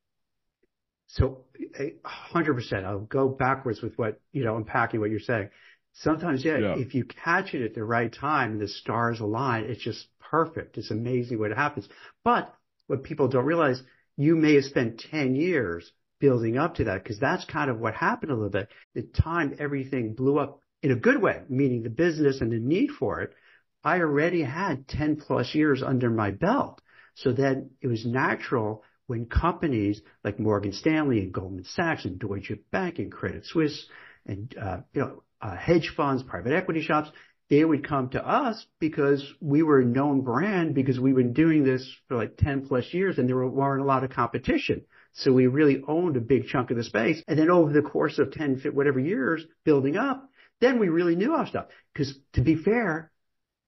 So 1.06 1.44
a 1.78 1.92
hundred 2.04 2.54
percent. 2.54 2.84
I'll 2.84 3.00
go 3.00 3.28
backwards 3.28 3.80
with 3.82 3.96
what, 3.96 4.20
you 4.32 4.44
know, 4.44 4.56
unpacking 4.56 5.00
what 5.00 5.10
you're 5.10 5.20
saying. 5.20 5.50
Sometimes, 5.92 6.44
yeah, 6.44 6.58
yeah, 6.58 6.74
if 6.76 6.94
you 6.94 7.04
catch 7.04 7.52
it 7.52 7.64
at 7.64 7.74
the 7.74 7.84
right 7.84 8.12
time 8.12 8.52
and 8.52 8.60
the 8.60 8.68
stars 8.68 9.18
align, 9.20 9.64
it's 9.64 9.82
just 9.82 10.06
perfect. 10.20 10.78
It's 10.78 10.90
amazing 10.90 11.38
what 11.38 11.50
happens. 11.50 11.88
But 12.24 12.54
what 12.86 13.02
people 13.02 13.28
don't 13.28 13.44
realize 13.44 13.82
you 14.16 14.36
may 14.36 14.54
have 14.54 14.64
spent 14.64 15.04
10 15.10 15.34
years 15.34 15.90
building 16.20 16.58
up 16.58 16.76
to 16.76 16.84
that 16.84 17.02
because 17.02 17.18
that's 17.18 17.44
kind 17.44 17.70
of 17.70 17.80
what 17.80 17.94
happened 17.94 18.30
a 18.30 18.34
little 18.34 18.50
bit. 18.50 18.68
The 18.94 19.02
time 19.02 19.56
everything 19.58 20.14
blew 20.14 20.38
up 20.38 20.60
in 20.82 20.92
a 20.92 20.96
good 20.96 21.20
way, 21.20 21.42
meaning 21.48 21.82
the 21.82 21.90
business 21.90 22.40
and 22.40 22.52
the 22.52 22.58
need 22.58 22.90
for 22.90 23.20
it, 23.22 23.32
I 23.82 24.00
already 24.00 24.42
had 24.42 24.88
10 24.88 25.16
plus 25.16 25.54
years 25.54 25.82
under 25.82 26.10
my 26.10 26.30
belt. 26.30 26.80
So 27.14 27.32
then 27.32 27.70
it 27.80 27.86
was 27.86 28.04
natural 28.04 28.84
when 29.06 29.26
companies 29.26 30.00
like 30.22 30.38
Morgan 30.38 30.72
Stanley 30.72 31.20
and 31.20 31.32
Goldman 31.32 31.64
Sachs 31.64 32.04
and 32.04 32.18
Deutsche 32.18 32.52
Bank 32.70 32.98
and 32.98 33.10
Credit 33.10 33.44
Suisse 33.44 33.86
and, 34.26 34.54
uh, 34.56 34.78
you 34.92 35.00
know, 35.00 35.22
uh, 35.40 35.56
hedge 35.56 35.92
funds, 35.96 36.22
private 36.22 36.52
equity 36.52 36.82
shops, 36.82 37.10
they 37.48 37.64
would 37.64 37.86
come 37.86 38.10
to 38.10 38.24
us 38.24 38.64
because 38.78 39.24
we 39.40 39.62
were 39.62 39.80
a 39.80 39.84
known 39.84 40.20
brand 40.20 40.74
because 40.74 41.00
we've 41.00 41.16
been 41.16 41.32
doing 41.32 41.64
this 41.64 41.84
for 42.06 42.16
like 42.16 42.36
10 42.36 42.68
plus 42.68 42.84
years 42.92 43.18
and 43.18 43.28
there 43.28 43.44
weren't 43.44 43.82
a 43.82 43.86
lot 43.86 44.04
of 44.04 44.10
competition. 44.10 44.82
So 45.14 45.32
we 45.32 45.48
really 45.48 45.82
owned 45.88 46.16
a 46.16 46.20
big 46.20 46.46
chunk 46.46 46.70
of 46.70 46.76
the 46.76 46.84
space. 46.84 47.20
And 47.26 47.36
then 47.36 47.50
over 47.50 47.72
the 47.72 47.82
course 47.82 48.20
of 48.20 48.30
10, 48.30 48.62
whatever 48.72 49.00
years 49.00 49.44
building 49.64 49.96
up, 49.96 50.30
then 50.60 50.78
we 50.78 50.88
really 50.88 51.16
knew 51.16 51.34
our 51.34 51.46
stuff. 51.46 51.66
Cause 51.96 52.16
to 52.34 52.42
be 52.42 52.54
fair, 52.54 53.09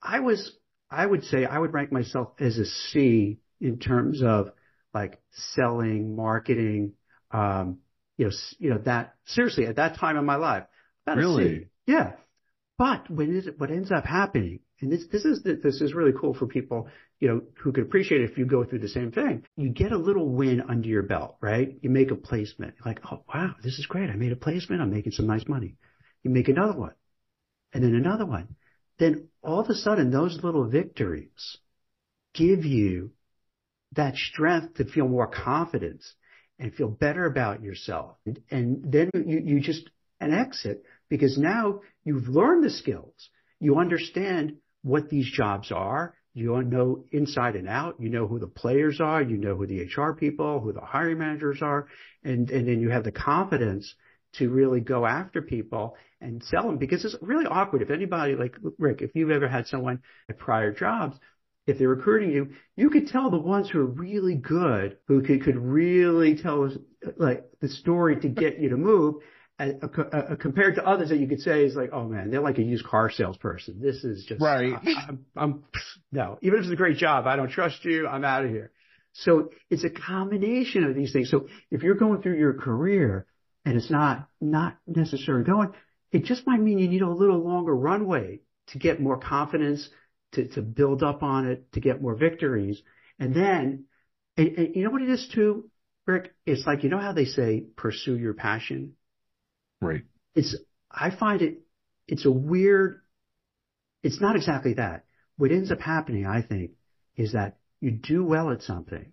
I 0.03 0.21
was, 0.21 0.53
I 0.91 1.07
would 1.07 1.25
say 1.25 1.45
I 1.45 1.59
would 1.59 1.73
rank 1.73 1.93
myself 1.93 2.33
as 2.41 2.59
a 2.59 2.67
C 2.67 3.39
in 3.61 3.79
terms 3.79 4.23
of 4.23 4.51
like 4.93 5.21
selling, 5.55 6.17
marketing, 6.17 6.93
um, 7.31 7.79
you 8.19 8.27
know, 8.27 8.33
you 8.59 8.71
know, 8.71 8.79
that 8.85 9.15
seriously 9.27 9.67
at 9.67 9.77
that 9.77 9.97
time 9.99 10.17
in 10.17 10.25
my 10.25 10.37
life. 10.37 10.65
Really? 11.07 11.69
Yeah. 11.87 12.13
But 12.79 13.11
when 13.11 13.37
is 13.37 13.47
it 13.47 13.59
what 13.61 13.71
ends 13.71 13.93
up 13.93 14.05
happening, 14.05 14.61
and 14.81 14.91
this, 14.91 15.05
this 15.13 15.25
is, 15.25 15.43
this 15.45 15.81
is 15.81 15.95
really 15.95 16.13
cool 16.19 16.35
for 16.35 16.47
people, 16.47 16.89
you 17.21 17.29
know, 17.29 17.43
who 17.63 17.73
could 17.73 17.85
appreciate 17.85 18.21
it 18.21 18.31
if 18.31 18.37
you 18.37 18.45
go 18.45 18.65
through 18.65 18.81
the 18.81 18.89
same 18.89 19.13
thing. 19.13 19.45
You 19.57 19.71
get 19.71 19.93
a 19.93 19.99
little 19.99 20.29
win 20.29 20.61
under 20.69 20.89
your 20.89 21.05
belt, 21.05 21.37
right? 21.41 21.77
You 21.81 21.91
make 21.91 22.11
a 22.11 22.17
placement. 22.17 22.75
You're 22.77 22.93
like, 22.93 23.01
oh, 23.11 23.23
wow, 23.33 23.55
this 23.63 23.79
is 23.79 23.87
great. 23.87 24.11
I 24.11 24.17
made 24.17 24.33
a 24.33 24.37
placement. 24.37 24.83
I'm 24.83 24.91
making 24.91 25.13
some 25.13 25.29
nice 25.29 25.47
money. 25.47 25.77
You 26.25 26.31
make 26.31 26.49
another 26.49 26.77
one 26.77 26.95
and 27.73 27.85
then 27.85 27.95
another 27.95 28.27
one. 28.27 28.57
Then 29.03 29.27
all 29.43 29.59
of 29.59 29.69
a 29.69 29.75
sudden 29.75 30.13
those 30.13 30.45
little 30.45 30.69
victories 30.69 31.57
give 32.35 32.65
you 32.65 33.11
that 33.97 34.15
strength 34.15 34.75
to 34.75 34.85
feel 34.85 35.09
more 35.09 35.27
confidence 35.27 36.15
and 36.61 36.73
feel 36.73 36.87
better 36.87 37.25
about 37.27 37.65
yourself. 37.65 38.17
And, 38.25 38.41
and 38.49 38.93
then 38.93 39.11
you, 39.27 39.41
you 39.45 39.61
just 39.61 39.91
an 40.21 40.33
exit 40.33 40.85
because 41.09 41.37
now 41.37 41.81
you've 42.05 42.29
learned 42.29 42.63
the 42.63 42.71
skills. 42.71 43.29
You 43.59 43.81
understand 43.81 44.59
what 44.83 45.09
these 45.09 45.29
jobs 45.29 45.73
are. 45.73 46.15
You 46.33 46.63
know 46.63 47.05
inside 47.11 47.57
and 47.57 47.69
out. 47.69 47.97
You 47.99 48.09
know 48.09 48.29
who 48.29 48.39
the 48.39 48.47
players 48.47 49.01
are. 49.01 49.21
You 49.21 49.37
know 49.37 49.57
who 49.57 49.67
the 49.67 49.81
HR 49.81 50.13
people, 50.13 50.61
who 50.61 50.73
the 50.73 50.81
hiring 50.81 51.19
managers 51.19 51.61
are. 51.61 51.89
And, 52.23 52.49
and 52.53 52.69
then 52.69 52.79
you 52.79 52.91
have 52.91 53.03
the 53.03 53.11
confidence 53.11 53.97
to 54.35 54.49
really 54.49 54.81
go 54.81 55.05
after 55.05 55.43
people 55.43 55.97
and 56.23 56.43
sell 56.45 56.64
them 56.64 56.79
because 56.79 57.05
it's 57.05 57.17
really 57.21 57.47
awkward. 57.47 57.83
If 57.83 57.91
anybody 57.91 58.35
like 58.35 58.57
Rick, 58.79 59.02
if 59.02 59.11
you've 59.14 59.31
ever 59.31 59.49
had 59.49 59.67
someone 59.67 60.00
at 60.29 60.38
prior 60.38 60.73
jobs, 60.73 61.17
if 61.67 61.79
they're 61.79 61.88
recruiting 61.88 62.31
you, 62.31 62.50
you 62.76 62.91
could 62.91 63.09
tell 63.09 63.31
the 63.31 63.38
ones 63.38 63.69
who 63.71 63.81
are 63.81 63.87
really 63.87 64.35
good, 64.35 64.99
who 65.07 65.23
could, 65.23 65.45
could 65.45 65.57
really 65.57 66.37
tell 66.37 66.64
us 66.64 66.73
like 67.17 67.45
the 67.61 67.69
story 67.69 68.17
to 68.21 68.29
get 68.29 68.59
you 68.59 68.71
to 68.71 68.76
move 68.76 69.17
compared 70.41 70.76
to 70.76 70.87
others 70.87 71.11
that 71.11 71.19
you 71.19 71.29
could 71.29 71.41
say 71.41 71.64
is 71.64 71.76
like, 71.76 71.91
oh 71.93 72.09
man, 72.09 72.31
they're 72.31 72.41
like 72.41 72.59
a 72.59 72.62
used 72.62 72.85
car 72.85 73.11
salesperson. 73.11 73.81
This 73.81 74.02
is 74.02 74.25
just 74.25 74.41
right. 74.41 74.73
I, 74.75 75.07
I'm, 75.09 75.25
I'm 75.37 75.64
no, 76.11 76.38
even 76.43 76.59
if 76.59 76.64
it's 76.64 76.73
a 76.73 76.76
great 76.76 76.97
job, 76.97 77.26
I 77.26 77.37
don't 77.37 77.50
trust 77.50 77.85
you. 77.85 78.09
I'm 78.09 78.25
out 78.25 78.45
of 78.45 78.50
here. 78.50 78.73
So 79.12 79.50
it's 79.71 79.85
a 79.85 79.91
combination 79.91 80.85
of 80.85 80.95
these 80.95 81.12
things. 81.12 81.31
So 81.31 81.49
if 81.71 81.83
you're 81.83 81.95
going 81.95 82.23
through 82.23 82.38
your 82.38 82.55
career 82.55 83.26
and 83.64 83.76
it's 83.76 83.91
not 83.91 84.29
not 84.41 84.79
necessarily 84.87 85.45
going, 85.45 85.73
it 86.12 86.25
just 86.25 86.47
might 86.47 86.61
mean 86.61 86.78
you 86.78 86.88
need 86.88 87.02
a 87.02 87.09
little 87.11 87.42
longer 87.42 87.75
runway 87.75 88.40
to 88.69 88.78
get 88.78 89.00
more 89.00 89.19
confidence, 89.19 89.88
to 90.33 90.49
to 90.49 90.62
build 90.62 91.02
up 91.02 91.23
on 91.23 91.47
it, 91.49 91.73
to 91.73 91.81
get 91.81 92.02
more 92.02 92.14
victories, 92.14 92.81
and 93.19 93.35
then, 93.35 93.85
you 94.37 94.85
know 94.85 94.90
what 94.90 95.02
it 95.02 95.11
is 95.11 95.28
too, 95.35 95.71
Rick. 96.07 96.35
It's 96.47 96.66
like 96.66 96.85
you 96.85 96.90
know 96.90 96.99
how 96.99 97.12
they 97.12 97.26
say 97.26 97.64
pursue 97.76 98.16
your 98.16 98.35
passion 98.35 98.95
Right. 99.83 100.02
It's, 100.35 100.57
I 100.90 101.11
find 101.11 101.42
it, 101.42 101.59
it's 102.07 102.25
a 102.25 102.31
weird, 102.31 103.00
it's 104.02 104.21
not 104.21 104.37
exactly 104.37 104.75
that. 104.75 105.04
What 105.37 105.50
ends 105.50 105.73
up 105.73 105.81
happening, 105.81 106.25
I 106.25 106.40
think, 106.42 106.73
is 107.16 107.33
that 107.33 107.59
you 107.81 107.90
do 107.90 108.25
well 108.25 108.50
at 108.50 108.62
something 108.62 109.12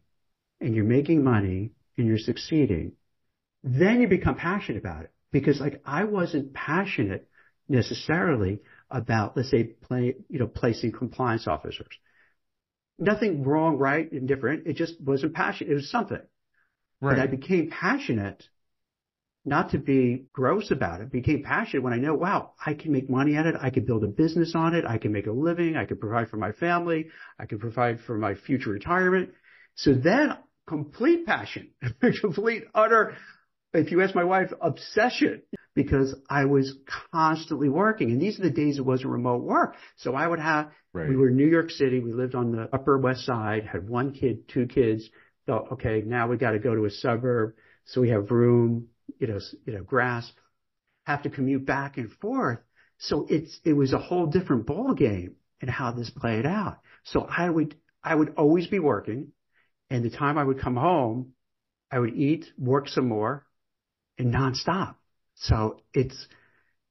and 0.62 0.76
you're 0.76 0.86
making 0.86 1.24
money 1.24 1.72
and 1.98 2.08
you're 2.08 2.20
succeeding. 2.20 2.94
Then 3.64 4.00
you 4.00 4.08
become 4.08 4.36
passionate 4.36 4.78
about 4.78 5.04
it 5.04 5.12
because 5.32 5.60
like 5.60 5.82
I 5.86 6.06
wasn't 6.06 6.54
passionate 6.54 7.28
necessarily 7.68 8.60
about, 8.90 9.38
let's 9.38 9.52
say, 9.52 9.64
play, 9.64 10.16
you 10.30 10.40
know, 10.40 10.48
placing 10.48 10.92
compliance 10.92 11.48
officers. 11.48 11.88
Nothing 12.98 13.44
wrong, 13.44 13.78
right, 13.78 14.12
and 14.12 14.28
different. 14.28 14.68
It 14.68 14.76
just 14.76 15.00
wasn't 15.00 15.34
passionate. 15.34 15.72
It 15.72 15.76
was 15.76 15.90
something. 15.90 16.20
Right. 17.00 17.14
And 17.14 17.22
I 17.22 17.28
became 17.28 17.70
passionate 17.70 18.44
not 19.46 19.72
to 19.72 19.78
be 19.78 20.26
gross 20.34 20.70
about 20.70 21.00
it, 21.02 21.12
became 21.12 21.44
passionate 21.44 21.82
when 21.82 21.94
I 21.94 21.98
know, 21.98 22.14
wow, 22.14 22.54
I 22.64 22.74
can 22.74 22.92
make 22.92 23.10
money 23.10 23.36
at 23.36 23.46
it. 23.46 23.56
I 23.60 23.70
can 23.70 23.86
build 23.86 24.04
a 24.04 24.08
business 24.08 24.54
on 24.54 24.76
it. 24.76 24.86
I 24.86 24.98
can 24.98 25.14
make 25.14 25.28
a 25.28 25.32
living. 25.32 25.78
I 25.78 25.86
can 25.86 25.98
provide 25.98 26.30
for 26.30 26.38
my 26.38 26.52
family. 26.52 27.08
I 27.40 27.46
can 27.46 27.58
provide 27.58 28.02
for 28.02 28.18
my 28.18 28.36
future 28.36 28.70
retirement. 28.70 29.30
So 29.76 29.94
then 29.94 30.38
complete 30.68 31.26
passion, 31.26 31.70
complete 32.22 32.66
utter, 32.76 33.16
if 33.74 33.92
you 33.92 34.02
ask 34.02 34.16
my 34.16 34.24
wife, 34.24 34.52
obsession 34.62 35.42
because 35.76 36.16
I 36.30 36.46
was 36.46 36.76
constantly 37.12 37.70
working. 37.70 38.12
And 38.12 38.22
these 38.22 38.40
are 38.40 38.44
the 38.44 38.50
days 38.50 38.78
it 38.78 38.86
wasn't 38.86 39.12
remote 39.12 39.44
work. 39.44 39.76
So 39.98 40.16
I 40.16 40.28
would 40.28 40.40
have, 40.40 40.72
right. 40.94 41.08
we 41.08 41.16
were 41.16 41.30
in 41.30 41.38
New 41.38 41.48
York 41.48 41.70
City. 41.70 42.00
We 42.00 42.12
lived 42.12 42.36
on 42.36 42.52
the 42.52 42.68
upper 42.74 42.98
west 42.98 43.26
side, 43.26 43.66
had 43.66 43.88
one 43.88 44.12
kid, 44.12 44.48
two 44.50 44.66
kids. 44.66 45.10
Thought, 45.46 45.74
okay, 45.74 46.04
now 46.06 46.28
we 46.28 46.38
got 46.38 46.52
to 46.52 46.60
go 46.60 46.76
to 46.76 46.86
a 46.86 46.92
suburb. 46.92 47.54
So 47.86 48.02
we 48.02 48.10
have 48.10 48.30
room, 48.30 48.88
you 49.20 49.28
know, 49.28 49.40
you 49.66 49.74
know, 49.74 49.84
grass, 49.84 50.30
have 51.06 51.24
to 51.24 51.30
commute 51.30 51.66
back 51.66 51.98
and 51.98 52.12
forth. 52.12 52.60
So 52.98 53.26
it's, 53.30 53.58
it 53.64 53.74
was 53.74 53.94
a 53.94 54.00
whole 54.00 54.28
different 54.28 54.66
ball 54.66 54.94
game 54.94 55.36
and 55.62 55.70
how 55.70 55.92
this 55.92 56.10
played 56.10 56.46
out. 56.46 56.80
So 57.06 57.22
I 57.22 57.50
would, 57.50 57.76
I 58.04 58.14
would 58.14 58.34
always 58.36 58.68
be 58.68 58.80
working 58.80 59.30
and 59.90 60.04
the 60.04 60.10
time 60.10 60.38
I 60.38 60.44
would 60.44 60.60
come 60.60 60.76
home, 60.76 61.34
I 61.92 62.00
would 62.00 62.14
eat, 62.16 62.46
work 62.58 62.88
some 62.88 63.08
more 63.08 63.46
and 64.20 64.34
nonstop. 64.34 64.96
So 65.36 65.82
it's, 65.94 66.28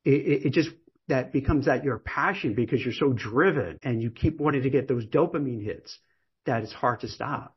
it, 0.05 0.47
it 0.47 0.53
just, 0.53 0.71
that 1.09 1.33
becomes 1.33 1.67
that 1.67 1.85
your 1.85 1.99
passion 1.99 2.55
because 2.55 2.83
you're 2.83 2.93
so 2.93 3.13
driven 3.13 3.79
and 3.83 4.03
you 4.03 4.11
keep 4.11 4.41
wanting 4.41 4.63
to 4.63 4.71
get 4.71 4.89
those 4.89 5.07
dopamine 5.07 5.65
hits 5.65 5.99
that 6.47 6.63
it's 6.63 6.73
hard 6.73 7.01
to 7.01 7.09
stop. 7.09 7.57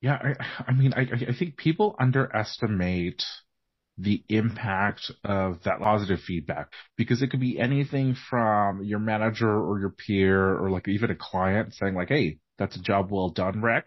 Yeah, 0.00 0.18
I, 0.38 0.62
I 0.68 0.72
mean, 0.72 0.92
I, 0.94 1.02
I 1.02 1.34
think 1.36 1.56
people 1.56 1.96
underestimate 1.98 3.22
the 3.98 4.22
impact 4.28 5.10
of 5.24 5.62
that 5.64 5.80
positive 5.80 6.20
feedback 6.20 6.70
because 6.96 7.22
it 7.22 7.30
could 7.30 7.40
be 7.40 7.58
anything 7.58 8.14
from 8.28 8.84
your 8.84 8.98
manager 8.98 9.50
or 9.50 9.80
your 9.80 9.90
peer 9.90 10.54
or 10.54 10.70
like 10.70 10.86
even 10.86 11.10
a 11.10 11.16
client 11.16 11.72
saying 11.74 11.94
like, 11.94 12.08
Hey, 12.08 12.38
that's 12.58 12.76
a 12.76 12.82
job 12.82 13.10
well 13.10 13.30
done, 13.30 13.62
Rick. 13.62 13.86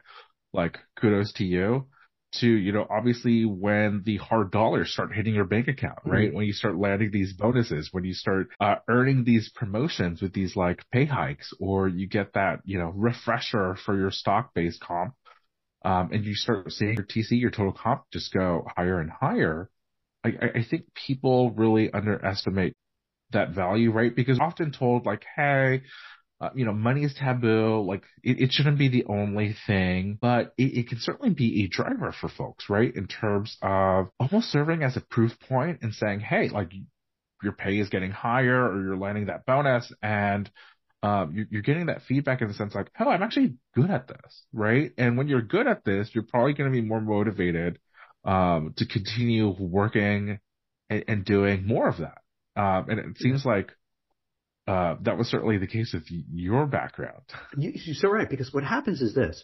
Like 0.51 0.79
kudos 0.99 1.31
to 1.33 1.43
you 1.43 1.87
to, 2.31 2.47
you 2.47 2.71
know, 2.71 2.85
obviously 2.89 3.43
when 3.45 4.03
the 4.05 4.17
hard 4.17 4.51
dollars 4.51 4.91
start 4.91 5.13
hitting 5.13 5.33
your 5.33 5.45
bank 5.45 5.67
account, 5.67 5.99
right? 6.05 6.27
Mm-hmm. 6.27 6.35
When 6.35 6.45
you 6.45 6.53
start 6.53 6.77
landing 6.77 7.09
these 7.11 7.33
bonuses, 7.33 7.89
when 7.91 8.03
you 8.03 8.13
start 8.13 8.49
uh, 8.59 8.75
earning 8.87 9.23
these 9.23 9.49
promotions 9.49 10.21
with 10.21 10.33
these 10.33 10.55
like 10.55 10.83
pay 10.91 11.05
hikes 11.05 11.53
or 11.59 11.87
you 11.87 12.07
get 12.07 12.33
that, 12.33 12.59
you 12.65 12.77
know, 12.77 12.93
refresher 12.95 13.75
for 13.85 13.97
your 13.97 14.11
stock 14.11 14.53
based 14.53 14.81
comp. 14.81 15.13
Um, 15.83 16.09
and 16.11 16.25
you 16.25 16.35
start 16.35 16.71
seeing 16.71 16.95
your 16.95 17.05
TC, 17.05 17.39
your 17.39 17.51
total 17.51 17.71
comp 17.71 18.03
just 18.11 18.33
go 18.33 18.67
higher 18.75 18.99
and 18.99 19.09
higher. 19.09 19.69
I, 20.23 20.33
I 20.55 20.65
think 20.69 20.93
people 20.93 21.51
really 21.51 21.91
underestimate 21.91 22.73
that 23.31 23.51
value, 23.51 23.91
right? 23.91 24.13
Because 24.13 24.39
often 24.39 24.71
told 24.71 25.05
like, 25.05 25.23
hey, 25.35 25.83
uh, 26.41 26.49
you 26.55 26.65
know, 26.65 26.73
money 26.73 27.03
is 27.03 27.13
taboo. 27.13 27.83
Like 27.85 28.03
it, 28.23 28.39
it, 28.39 28.51
shouldn't 28.51 28.77
be 28.77 28.87
the 28.87 29.05
only 29.05 29.55
thing, 29.67 30.17
but 30.21 30.53
it, 30.57 30.77
it, 30.77 30.89
can 30.89 30.99
certainly 30.99 31.33
be 31.33 31.63
a 31.63 31.67
driver 31.67 32.13
for 32.19 32.29
folks, 32.29 32.69
right? 32.69 32.93
In 32.95 33.07
terms 33.07 33.57
of 33.61 34.07
almost 34.19 34.49
serving 34.51 34.83
as 34.83 34.95
a 34.95 35.01
proof 35.01 35.37
point 35.49 35.79
and 35.81 35.93
saying, 35.93 36.21
Hey, 36.21 36.47
like 36.49 36.71
your 37.43 37.51
pay 37.51 37.77
is 37.79 37.89
getting 37.89 38.11
higher 38.11 38.71
or 38.71 38.81
you're 38.81 38.97
landing 38.97 39.25
that 39.25 39.45
bonus 39.45 39.91
and, 40.01 40.49
um, 41.03 41.33
you're, 41.33 41.45
you're 41.49 41.61
getting 41.61 41.87
that 41.87 42.03
feedback 42.03 42.41
in 42.41 42.47
the 42.47 42.53
sense 42.53 42.73
like, 42.73 42.89
Oh, 42.97 43.09
I'm 43.09 43.23
actually 43.23 43.55
good 43.75 43.91
at 43.91 44.07
this, 44.07 44.43
right? 44.53 44.91
And 44.97 45.17
when 45.17 45.27
you're 45.27 45.41
good 45.41 45.67
at 45.67 45.83
this, 45.83 46.09
you're 46.13 46.23
probably 46.23 46.53
going 46.53 46.71
to 46.71 46.81
be 46.81 46.85
more 46.85 47.01
motivated, 47.01 47.79
um, 48.23 48.73
to 48.77 48.85
continue 48.85 49.53
working 49.59 50.39
and, 50.89 51.03
and 51.07 51.25
doing 51.25 51.67
more 51.67 51.89
of 51.89 51.97
that. 51.97 52.21
Um, 52.55 52.89
and 52.89 52.99
it 52.99 53.17
seems 53.17 53.45
like 53.45 53.71
uh, 54.69 54.97
that 55.01 55.17
was 55.17 55.27
certainly 55.27 55.57
the 55.57 55.65
case 55.65 55.93
with 55.93 56.03
your 56.31 56.67
background. 56.67 57.23
You, 57.57 57.71
are 57.71 57.93
so 57.95 58.09
right 58.09 58.29
because 58.29 58.53
what 58.53 58.63
happens 58.63 59.01
is 59.01 59.15
this, 59.15 59.43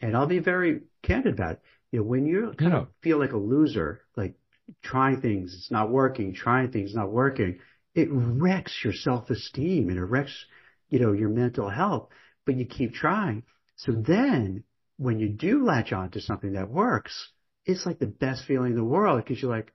and 0.00 0.16
I'll 0.16 0.26
be 0.26 0.40
very 0.40 0.80
candid 1.00 1.34
about 1.34 1.52
it. 1.52 1.60
You 1.92 2.00
know, 2.00 2.06
when 2.06 2.26
you 2.26 2.52
kind 2.58 2.72
yeah. 2.72 2.78
of 2.80 2.88
feel 3.00 3.20
like 3.20 3.30
a 3.30 3.36
loser, 3.36 4.00
like 4.16 4.34
trying 4.82 5.20
things, 5.20 5.54
it's 5.56 5.70
not 5.70 5.92
working, 5.92 6.34
trying 6.34 6.72
things, 6.72 6.92
not 6.92 7.12
working, 7.12 7.60
it 7.94 8.08
wrecks 8.10 8.76
your 8.82 8.92
self-esteem 8.92 9.90
and 9.90 9.96
it 9.96 10.02
wrecks, 10.02 10.44
you 10.88 10.98
know, 10.98 11.12
your 11.12 11.28
mental 11.28 11.70
health. 11.70 12.08
But 12.44 12.56
you 12.56 12.66
keep 12.66 12.94
trying. 12.94 13.44
So 13.76 13.92
then, 13.92 14.64
when 14.96 15.20
you 15.20 15.28
do 15.28 15.64
latch 15.64 15.92
on 15.92 16.10
to 16.10 16.20
something 16.20 16.54
that 16.54 16.68
works, 16.68 17.30
it's 17.64 17.86
like 17.86 18.00
the 18.00 18.06
best 18.06 18.44
feeling 18.44 18.72
in 18.72 18.76
the 18.76 18.82
world 18.82 19.22
because 19.22 19.40
you're 19.40 19.56
like, 19.56 19.72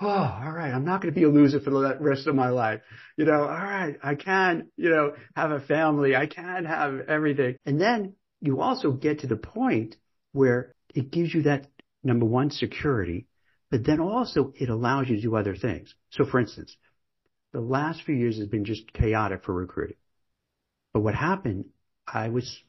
oh, 0.00 0.06
all 0.06 0.52
right, 0.52 0.72
I'm 0.72 0.84
not 0.84 1.02
going 1.02 1.12
to 1.12 1.18
be 1.18 1.26
a 1.26 1.30
loser 1.30 1.60
for 1.60 1.70
the 1.70 1.96
rest 2.00 2.26
of 2.26 2.34
my 2.34 2.50
life. 2.50 2.80
You 3.16 3.24
know, 3.24 3.42
all 3.42 3.48
right, 3.48 3.96
I 4.02 4.14
can, 4.14 4.68
you 4.76 4.90
know, 4.90 5.14
have 5.34 5.50
a 5.50 5.60
family. 5.60 6.14
I 6.14 6.26
can 6.26 6.64
have 6.64 7.00
everything. 7.08 7.56
And 7.66 7.80
then 7.80 8.14
you 8.40 8.60
also 8.60 8.92
get 8.92 9.20
to 9.20 9.26
the 9.26 9.36
point 9.36 9.96
where 10.32 10.74
it 10.94 11.10
gives 11.10 11.34
you 11.34 11.42
that 11.42 11.66
number 12.04 12.26
one 12.26 12.50
security, 12.50 13.26
but 13.70 13.84
then 13.84 14.00
also 14.00 14.52
it 14.54 14.68
allows 14.68 15.08
you 15.08 15.16
to 15.16 15.22
do 15.22 15.36
other 15.36 15.56
things. 15.56 15.94
So 16.10 16.24
for 16.24 16.38
instance, 16.38 16.76
the 17.52 17.60
last 17.60 18.02
few 18.02 18.14
years 18.14 18.38
has 18.38 18.46
been 18.46 18.64
just 18.64 18.92
chaotic 18.92 19.44
for 19.44 19.54
recruiting. 19.54 19.96
But 20.92 21.00
what 21.00 21.14
happened, 21.14 21.66
I 22.06 22.28
was 22.28 22.62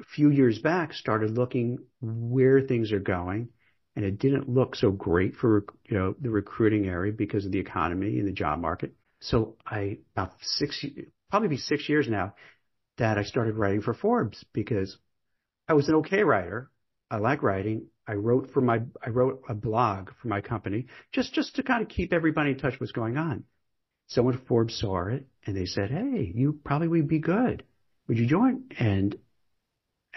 a 0.00 0.04
few 0.14 0.30
years 0.30 0.58
back 0.60 0.92
started 0.92 1.36
looking 1.36 1.78
where 2.00 2.62
things 2.62 2.92
are 2.92 3.00
going 3.00 3.50
and 3.96 4.04
it 4.04 4.18
didn't 4.18 4.48
look 4.48 4.76
so 4.76 4.90
great 4.90 5.34
for 5.34 5.64
you 5.84 5.96
know 5.96 6.14
the 6.20 6.30
recruiting 6.30 6.86
area 6.86 7.12
because 7.12 7.44
of 7.44 7.52
the 7.52 7.58
economy 7.58 8.18
and 8.18 8.28
the 8.28 8.32
job 8.32 8.60
market. 8.60 8.94
So 9.20 9.56
I 9.66 9.98
about 10.14 10.34
six 10.40 10.84
probably 11.30 11.48
be 11.48 11.56
six 11.56 11.88
years 11.88 12.08
now 12.08 12.34
that 12.98 13.18
I 13.18 13.22
started 13.22 13.56
writing 13.56 13.80
for 13.80 13.94
Forbes 13.94 14.44
because 14.52 14.96
I 15.68 15.74
was 15.74 15.88
an 15.88 15.96
okay 15.96 16.22
writer. 16.22 16.70
I 17.10 17.16
like 17.18 17.42
writing. 17.42 17.86
I 18.06 18.14
wrote 18.14 18.50
for 18.52 18.60
my 18.60 18.80
I 19.04 19.10
wrote 19.10 19.42
a 19.48 19.54
blog 19.54 20.10
for 20.20 20.28
my 20.28 20.40
company 20.40 20.86
just 21.12 21.32
just 21.34 21.56
to 21.56 21.62
kind 21.62 21.82
of 21.82 21.88
keep 21.88 22.12
everybody 22.12 22.50
in 22.50 22.58
touch 22.58 22.74
with 22.74 22.80
what's 22.82 22.92
going 22.92 23.16
on. 23.16 23.44
Someone 24.08 24.38
Forbes 24.48 24.78
saw 24.78 25.08
it 25.08 25.26
and 25.44 25.56
they 25.56 25.66
said, 25.66 25.90
"Hey, 25.90 26.32
you 26.34 26.60
probably 26.64 26.88
would 26.88 27.08
be 27.08 27.18
good. 27.18 27.64
Would 28.06 28.18
you 28.18 28.26
join?" 28.26 28.64
And 28.78 29.18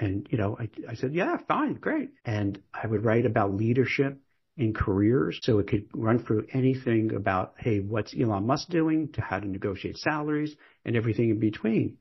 and, 0.01 0.27
you 0.31 0.37
know, 0.39 0.57
I, 0.59 0.67
I 0.89 0.95
said, 0.95 1.13
yeah, 1.13 1.37
fine, 1.47 1.75
great. 1.75 2.09
And 2.25 2.59
I 2.73 2.87
would 2.87 3.05
write 3.05 3.27
about 3.27 3.53
leadership 3.53 4.19
in 4.57 4.73
careers. 4.73 5.39
So 5.43 5.59
it 5.59 5.67
could 5.67 5.89
run 5.93 6.25
through 6.25 6.47
anything 6.51 7.13
about, 7.13 7.53
hey, 7.57 7.79
what's 7.79 8.15
Elon 8.19 8.47
Musk 8.47 8.69
doing 8.69 9.09
to 9.13 9.21
how 9.21 9.39
to 9.39 9.47
negotiate 9.47 9.97
salaries 9.97 10.55
and 10.83 10.95
everything 10.95 11.29
in 11.29 11.39
between. 11.39 11.97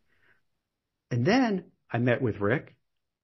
And 1.10 1.26
then 1.26 1.64
I 1.92 1.98
met 1.98 2.22
with 2.22 2.40
Rick 2.40 2.74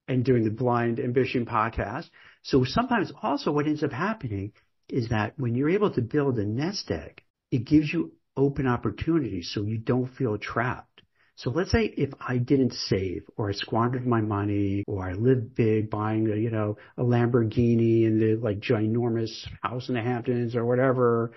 and 0.08 0.24
doing 0.24 0.44
the 0.44 0.50
Blind 0.50 1.00
Ambition 1.00 1.46
podcast. 1.46 2.10
So 2.42 2.64
sometimes 2.64 3.10
also 3.22 3.52
what 3.52 3.66
ends 3.66 3.82
up 3.82 3.92
happening 3.92 4.52
is 4.90 5.08
that 5.08 5.38
when 5.38 5.54
you're 5.54 5.70
able 5.70 5.92
to 5.94 6.02
build 6.02 6.38
a 6.38 6.44
nest 6.44 6.90
egg, 6.90 7.22
it 7.50 7.64
gives 7.64 7.90
you 7.90 8.12
open 8.36 8.66
opportunities 8.66 9.50
so 9.54 9.62
you 9.62 9.78
don't 9.78 10.14
feel 10.14 10.36
trapped. 10.36 10.95
So 11.38 11.50
let's 11.50 11.70
say 11.70 11.84
if 11.84 12.10
I 12.18 12.38
didn't 12.38 12.72
save 12.72 13.24
or 13.36 13.50
I 13.50 13.52
squandered 13.52 14.06
my 14.06 14.22
money 14.22 14.84
or 14.86 15.06
I 15.06 15.12
lived 15.12 15.54
big 15.54 15.90
buying 15.90 16.30
a, 16.30 16.36
you 16.36 16.50
know, 16.50 16.78
a 16.96 17.02
Lamborghini 17.02 18.06
and 18.06 18.18
the 18.18 18.36
like 18.36 18.60
ginormous 18.60 19.46
house 19.62 19.90
in 19.90 19.96
the 19.96 20.00
Hamptons 20.00 20.56
or 20.56 20.64
whatever, 20.64 21.32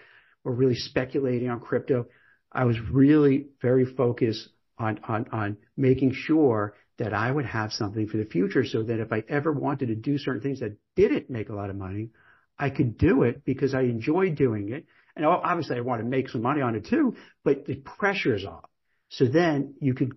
or 0.46 0.54
really 0.54 0.76
speculating 0.76 1.50
on 1.50 1.60
crypto. 1.60 2.06
I 2.50 2.64
was 2.64 2.78
really 2.80 3.48
very 3.62 3.86
focused 3.86 4.48
on, 4.78 5.02
on, 5.06 5.26
on 5.34 5.58
making 5.76 6.14
sure 6.14 6.76
that 6.98 7.14
I 7.14 7.30
would 7.30 7.46
have 7.46 7.74
something 7.74 8.08
for 8.08 8.16
the 8.16 8.26
future 8.26 8.64
so 8.66 8.84
that 8.84 9.02
if 9.02 9.12
I 9.12 9.24
ever 9.28 9.52
wanted 9.52 9.88
to 9.88 9.96
do 9.96 10.18
certain 10.18 10.42
things 10.42 10.62
that 10.62 10.78
didn't 10.96 11.30
make 11.30 11.50
a 11.50 11.56
lot 11.56 11.70
of 11.70 11.76
money, 11.76 12.12
I 12.58 12.70
could 12.70 12.98
do 12.98 13.24
it 13.24 13.44
because 13.44 13.74
I 13.74 13.82
enjoyed 13.82 14.36
doing 14.36 14.70
it. 14.70 14.86
And 15.18 15.26
obviously 15.26 15.76
I 15.76 15.82
want 15.82 16.02
to 16.02 16.08
make 16.08 16.30
some 16.30 16.42
money 16.42 16.62
on 16.62 16.76
it 16.76 16.86
too, 16.86 17.18
but 17.44 17.66
the 17.66 17.76
pressure 17.76 18.34
is 18.34 18.46
off. 18.46 18.69
So 19.10 19.26
then 19.26 19.76
you 19.82 19.94
could 19.94 20.14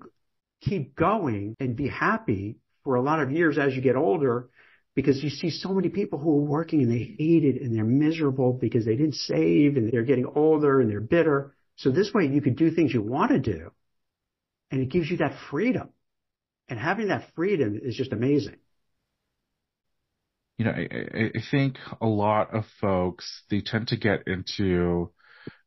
keep 0.60 0.94
going 0.94 1.56
and 1.58 1.76
be 1.76 1.88
happy 1.88 2.56
for 2.84 2.94
a 2.96 3.02
lot 3.02 3.20
of 3.20 3.30
years 3.30 3.58
as 3.58 3.74
you 3.74 3.82
get 3.82 3.96
older 3.96 4.48
because 4.94 5.22
you 5.22 5.30
see 5.30 5.50
so 5.50 5.70
many 5.72 5.88
people 5.88 6.18
who 6.18 6.30
are 6.30 6.44
working 6.44 6.82
and 6.82 6.90
they 6.90 7.14
hate 7.18 7.44
it 7.44 7.62
and 7.62 7.74
they're 7.74 7.84
miserable 7.84 8.52
because 8.52 8.84
they 8.84 8.96
didn't 8.96 9.14
save 9.14 9.76
and 9.76 9.90
they're 9.90 10.02
getting 10.02 10.26
older 10.26 10.80
and 10.80 10.90
they're 10.90 11.00
bitter. 11.00 11.54
So 11.76 11.90
this 11.90 12.12
way 12.12 12.26
you 12.26 12.42
could 12.42 12.56
do 12.56 12.70
things 12.70 12.92
you 12.92 13.02
want 13.02 13.30
to 13.30 13.38
do 13.38 13.70
and 14.70 14.80
it 14.80 14.88
gives 14.88 15.10
you 15.10 15.18
that 15.18 15.36
freedom. 15.50 15.90
And 16.68 16.78
having 16.78 17.08
that 17.08 17.28
freedom 17.34 17.78
is 17.82 17.94
just 17.94 18.12
amazing. 18.12 18.56
You 20.58 20.66
know, 20.66 20.72
I, 20.72 21.30
I 21.34 21.42
think 21.50 21.76
a 22.00 22.06
lot 22.06 22.54
of 22.54 22.64
folks, 22.80 23.42
they 23.50 23.60
tend 23.60 23.88
to 23.88 23.96
get 23.96 24.26
into 24.26 25.10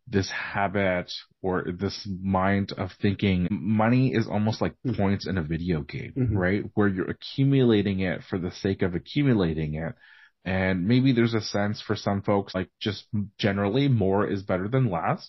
this 0.08 0.30
habit 0.30 1.12
or 1.42 1.66
this 1.80 2.08
mind 2.22 2.72
of 2.78 2.92
thinking 3.02 3.48
money 3.50 4.14
is 4.14 4.28
almost 4.28 4.62
like 4.62 4.74
mm-hmm. 4.86 4.96
points 5.02 5.28
in 5.28 5.38
a 5.38 5.44
video 5.44 5.82
game, 5.82 6.14
mm-hmm. 6.16 6.38
right? 6.38 6.64
Where 6.76 6.88
you're 6.88 7.10
accumulating 7.10 8.02
it 8.02 8.22
for 8.30 8.38
the 8.38 8.52
sake 8.52 8.82
of 8.84 8.94
accumulating 8.94 9.76
it. 9.76 9.96
And 10.44 10.88
maybe 10.88 11.12
there's 11.12 11.34
a 11.34 11.42
sense 11.42 11.82
for 11.82 11.96
some 11.96 12.22
folks, 12.22 12.54
like 12.54 12.70
just 12.80 13.08
generally 13.40 13.88
more 13.88 14.28
is 14.28 14.44
better 14.44 14.68
than 14.68 14.92
less. 14.92 15.28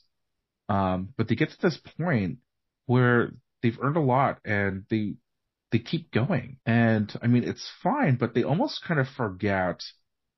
Um, 0.69 1.15
but 1.17 1.29
they 1.29 1.37
get 1.37 1.51
to 1.51 1.63
this 1.63 1.81
point 1.99 2.39
where 2.85 3.31
they've 3.63 3.79
earned 3.81 3.97
a 3.97 4.01
lot 4.01 4.41
and 4.45 4.85
they 4.91 5.15
they 5.73 5.79
keep 5.79 6.13
going. 6.13 6.59
And 6.67 7.13
I 7.23 7.29
mean, 7.29 7.45
it's 7.45 7.69
fine, 7.83 8.17
but 8.17 8.35
they 8.35 8.45
almost 8.45 8.85
kind 8.87 9.01
of 9.01 9.09
forget 9.17 9.81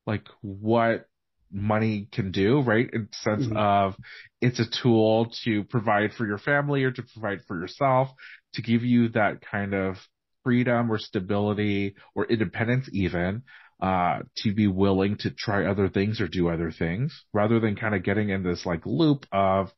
like 0.07 0.27
what 0.41 1.08
money 1.51 2.07
can 2.11 2.31
do, 2.31 2.61
right? 2.61 2.89
In 2.91 3.09
the 3.11 3.17
sense 3.17 3.45
mm-hmm. 3.45 3.57
of 3.57 3.95
it's 4.41 4.59
a 4.59 4.81
tool 4.81 5.31
to 5.43 5.63
provide 5.63 6.13
for 6.13 6.25
your 6.25 6.37
family 6.37 6.83
or 6.83 6.91
to 6.91 7.03
provide 7.13 7.39
for 7.47 7.59
yourself, 7.59 8.09
to 8.53 8.61
give 8.61 8.83
you 8.83 9.09
that 9.09 9.41
kind 9.41 9.73
of 9.73 9.95
freedom 10.43 10.91
or 10.91 10.97
stability 10.97 11.95
or 12.15 12.25
independence 12.25 12.89
even, 12.93 13.43
uh, 13.81 14.19
to 14.37 14.53
be 14.53 14.67
willing 14.67 15.17
to 15.17 15.31
try 15.31 15.65
other 15.65 15.89
things 15.89 16.21
or 16.21 16.27
do 16.27 16.49
other 16.49 16.71
things 16.71 17.23
rather 17.33 17.59
than 17.59 17.75
kind 17.75 17.95
of 17.95 18.03
getting 18.03 18.29
in 18.29 18.43
this 18.43 18.65
like 18.65 18.85
loop 18.85 19.25
of, 19.31 19.71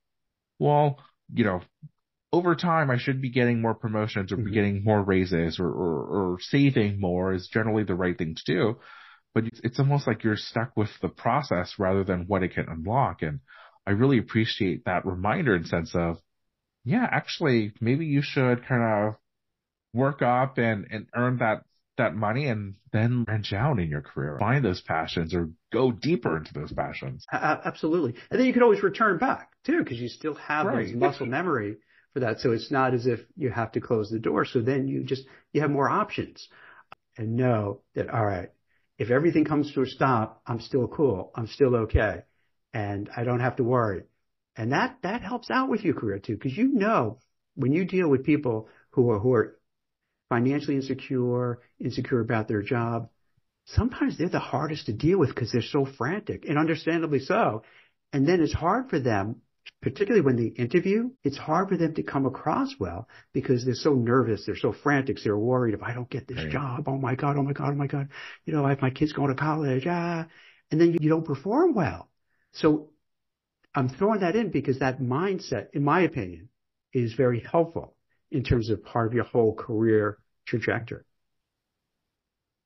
well, 0.59 0.97
you 1.33 1.43
know, 1.43 1.61
over 2.33 2.55
time 2.55 2.89
I 2.89 2.97
should 2.97 3.21
be 3.21 3.29
getting 3.29 3.61
more 3.61 3.73
promotions 3.75 4.31
or 4.31 4.37
mm-hmm. 4.37 4.45
be 4.45 4.51
getting 4.51 4.83
more 4.83 5.01
raises 5.01 5.59
or, 5.59 5.67
or, 5.67 6.33
or 6.33 6.37
saving 6.39 6.99
more 6.99 7.33
is 7.33 7.49
generally 7.51 7.83
the 7.83 7.95
right 7.95 8.17
thing 8.17 8.35
to 8.35 8.43
do 8.45 8.79
but 9.33 9.45
it's 9.63 9.79
almost 9.79 10.07
like 10.07 10.23
you're 10.23 10.35
stuck 10.35 10.75
with 10.75 10.89
the 11.01 11.09
process 11.09 11.75
rather 11.79 12.03
than 12.03 12.25
what 12.27 12.43
it 12.43 12.53
can 12.53 12.65
unlock. 12.67 13.21
And 13.21 13.39
I 13.87 13.91
really 13.91 14.17
appreciate 14.17 14.85
that 14.85 15.05
reminder 15.05 15.55
in 15.55 15.65
sense 15.65 15.95
of, 15.95 16.17
yeah, 16.83 17.07
actually, 17.09 17.73
maybe 17.79 18.05
you 18.05 18.21
should 18.21 18.65
kind 18.67 18.83
of 18.83 19.15
work 19.93 20.21
up 20.21 20.57
and, 20.57 20.87
and 20.91 21.07
earn 21.15 21.37
that, 21.37 21.63
that 21.97 22.15
money 22.15 22.47
and 22.47 22.75
then 22.91 23.23
branch 23.23 23.53
out 23.53 23.79
in 23.79 23.89
your 23.89 24.01
career, 24.01 24.37
find 24.39 24.65
those 24.65 24.81
passions 24.81 25.33
or 25.33 25.49
go 25.71 25.91
deeper 25.91 26.37
into 26.37 26.53
those 26.53 26.71
passions. 26.73 27.25
Absolutely. 27.31 28.15
And 28.31 28.39
then 28.39 28.47
you 28.47 28.53
can 28.53 28.63
always 28.63 28.81
return 28.81 29.17
back 29.17 29.49
too, 29.65 29.83
because 29.83 29.99
you 29.99 30.07
still 30.07 30.35
have 30.35 30.65
right. 30.65 30.87
those 30.87 30.95
muscle 30.95 31.25
memory 31.25 31.77
for 32.13 32.21
that. 32.21 32.39
So 32.39 32.51
it's 32.51 32.71
not 32.71 32.93
as 32.93 33.05
if 33.05 33.19
you 33.35 33.51
have 33.51 33.73
to 33.73 33.81
close 33.81 34.09
the 34.09 34.19
door. 34.19 34.45
So 34.45 34.61
then 34.61 34.87
you 34.87 35.03
just, 35.03 35.23
you 35.53 35.61
have 35.61 35.69
more 35.69 35.89
options 35.89 36.47
and 37.17 37.35
know 37.35 37.81
that, 37.95 38.09
all 38.09 38.25
right, 38.25 38.49
if 39.01 39.09
everything 39.09 39.45
comes 39.45 39.73
to 39.73 39.81
a 39.81 39.87
stop, 39.87 40.43
I'm 40.45 40.59
still 40.59 40.87
cool. 40.87 41.31
I'm 41.33 41.47
still 41.47 41.75
okay. 41.85 42.21
And 42.71 43.09
I 43.17 43.23
don't 43.23 43.39
have 43.39 43.55
to 43.55 43.63
worry. 43.63 44.03
And 44.55 44.73
that, 44.73 44.97
that 45.01 45.23
helps 45.23 45.49
out 45.49 45.69
with 45.69 45.81
your 45.83 45.95
career 45.95 46.19
too, 46.19 46.35
because 46.35 46.55
you 46.55 46.71
know, 46.71 47.17
when 47.55 47.71
you 47.71 47.85
deal 47.85 48.07
with 48.07 48.23
people 48.23 48.69
who 48.91 49.09
are, 49.09 49.17
who 49.17 49.33
are 49.33 49.57
financially 50.29 50.75
insecure, 50.75 51.61
insecure 51.79 52.19
about 52.19 52.47
their 52.47 52.61
job, 52.61 53.09
sometimes 53.65 54.19
they're 54.19 54.29
the 54.29 54.37
hardest 54.37 54.85
to 54.85 54.93
deal 54.93 55.17
with 55.17 55.29
because 55.29 55.51
they're 55.51 55.63
so 55.63 55.87
frantic 55.97 56.45
and 56.47 56.59
understandably 56.59 57.21
so. 57.21 57.63
And 58.13 58.27
then 58.27 58.39
it's 58.39 58.53
hard 58.53 58.91
for 58.91 58.99
them 58.99 59.37
particularly 59.81 60.21
when 60.21 60.35
they 60.35 60.45
interview, 60.45 61.09
it's 61.23 61.37
hard 61.37 61.69
for 61.69 61.77
them 61.77 61.93
to 61.95 62.03
come 62.03 62.25
across 62.25 62.75
well 62.79 63.07
because 63.33 63.65
they're 63.65 63.73
so 63.73 63.93
nervous, 63.93 64.45
they're 64.45 64.55
so 64.55 64.73
frantic, 64.83 65.17
they're 65.23 65.37
worried 65.37 65.73
if 65.73 65.81
I 65.81 65.93
don't 65.93 66.09
get 66.09 66.27
this 66.27 66.37
right. 66.37 66.51
job, 66.51 66.87
oh 66.87 66.97
my 66.97 67.15
god, 67.15 67.37
oh 67.37 67.43
my 67.43 67.53
god, 67.53 67.69
oh 67.69 67.75
my 67.75 67.87
god, 67.87 68.09
you 68.45 68.53
know, 68.53 68.65
I 68.65 68.69
have 68.69 68.81
my 68.81 68.91
kids 68.91 69.11
going 69.11 69.29
to 69.29 69.35
college, 69.35 69.85
ah, 69.87 70.27
and 70.69 70.79
then 70.79 70.97
you 70.99 71.09
don't 71.09 71.25
perform 71.25 71.73
well. 71.73 72.09
So 72.53 72.91
I'm 73.73 73.89
throwing 73.89 74.19
that 74.19 74.35
in 74.35 74.51
because 74.51 74.79
that 74.79 74.99
mindset, 74.99 75.67
in 75.73 75.83
my 75.83 76.01
opinion, 76.01 76.49
is 76.93 77.13
very 77.13 77.39
helpful 77.39 77.95
in 78.29 78.43
terms 78.43 78.69
of 78.69 78.83
part 78.83 79.07
of 79.07 79.13
your 79.13 79.23
whole 79.23 79.55
career 79.55 80.17
trajectory. 80.45 81.03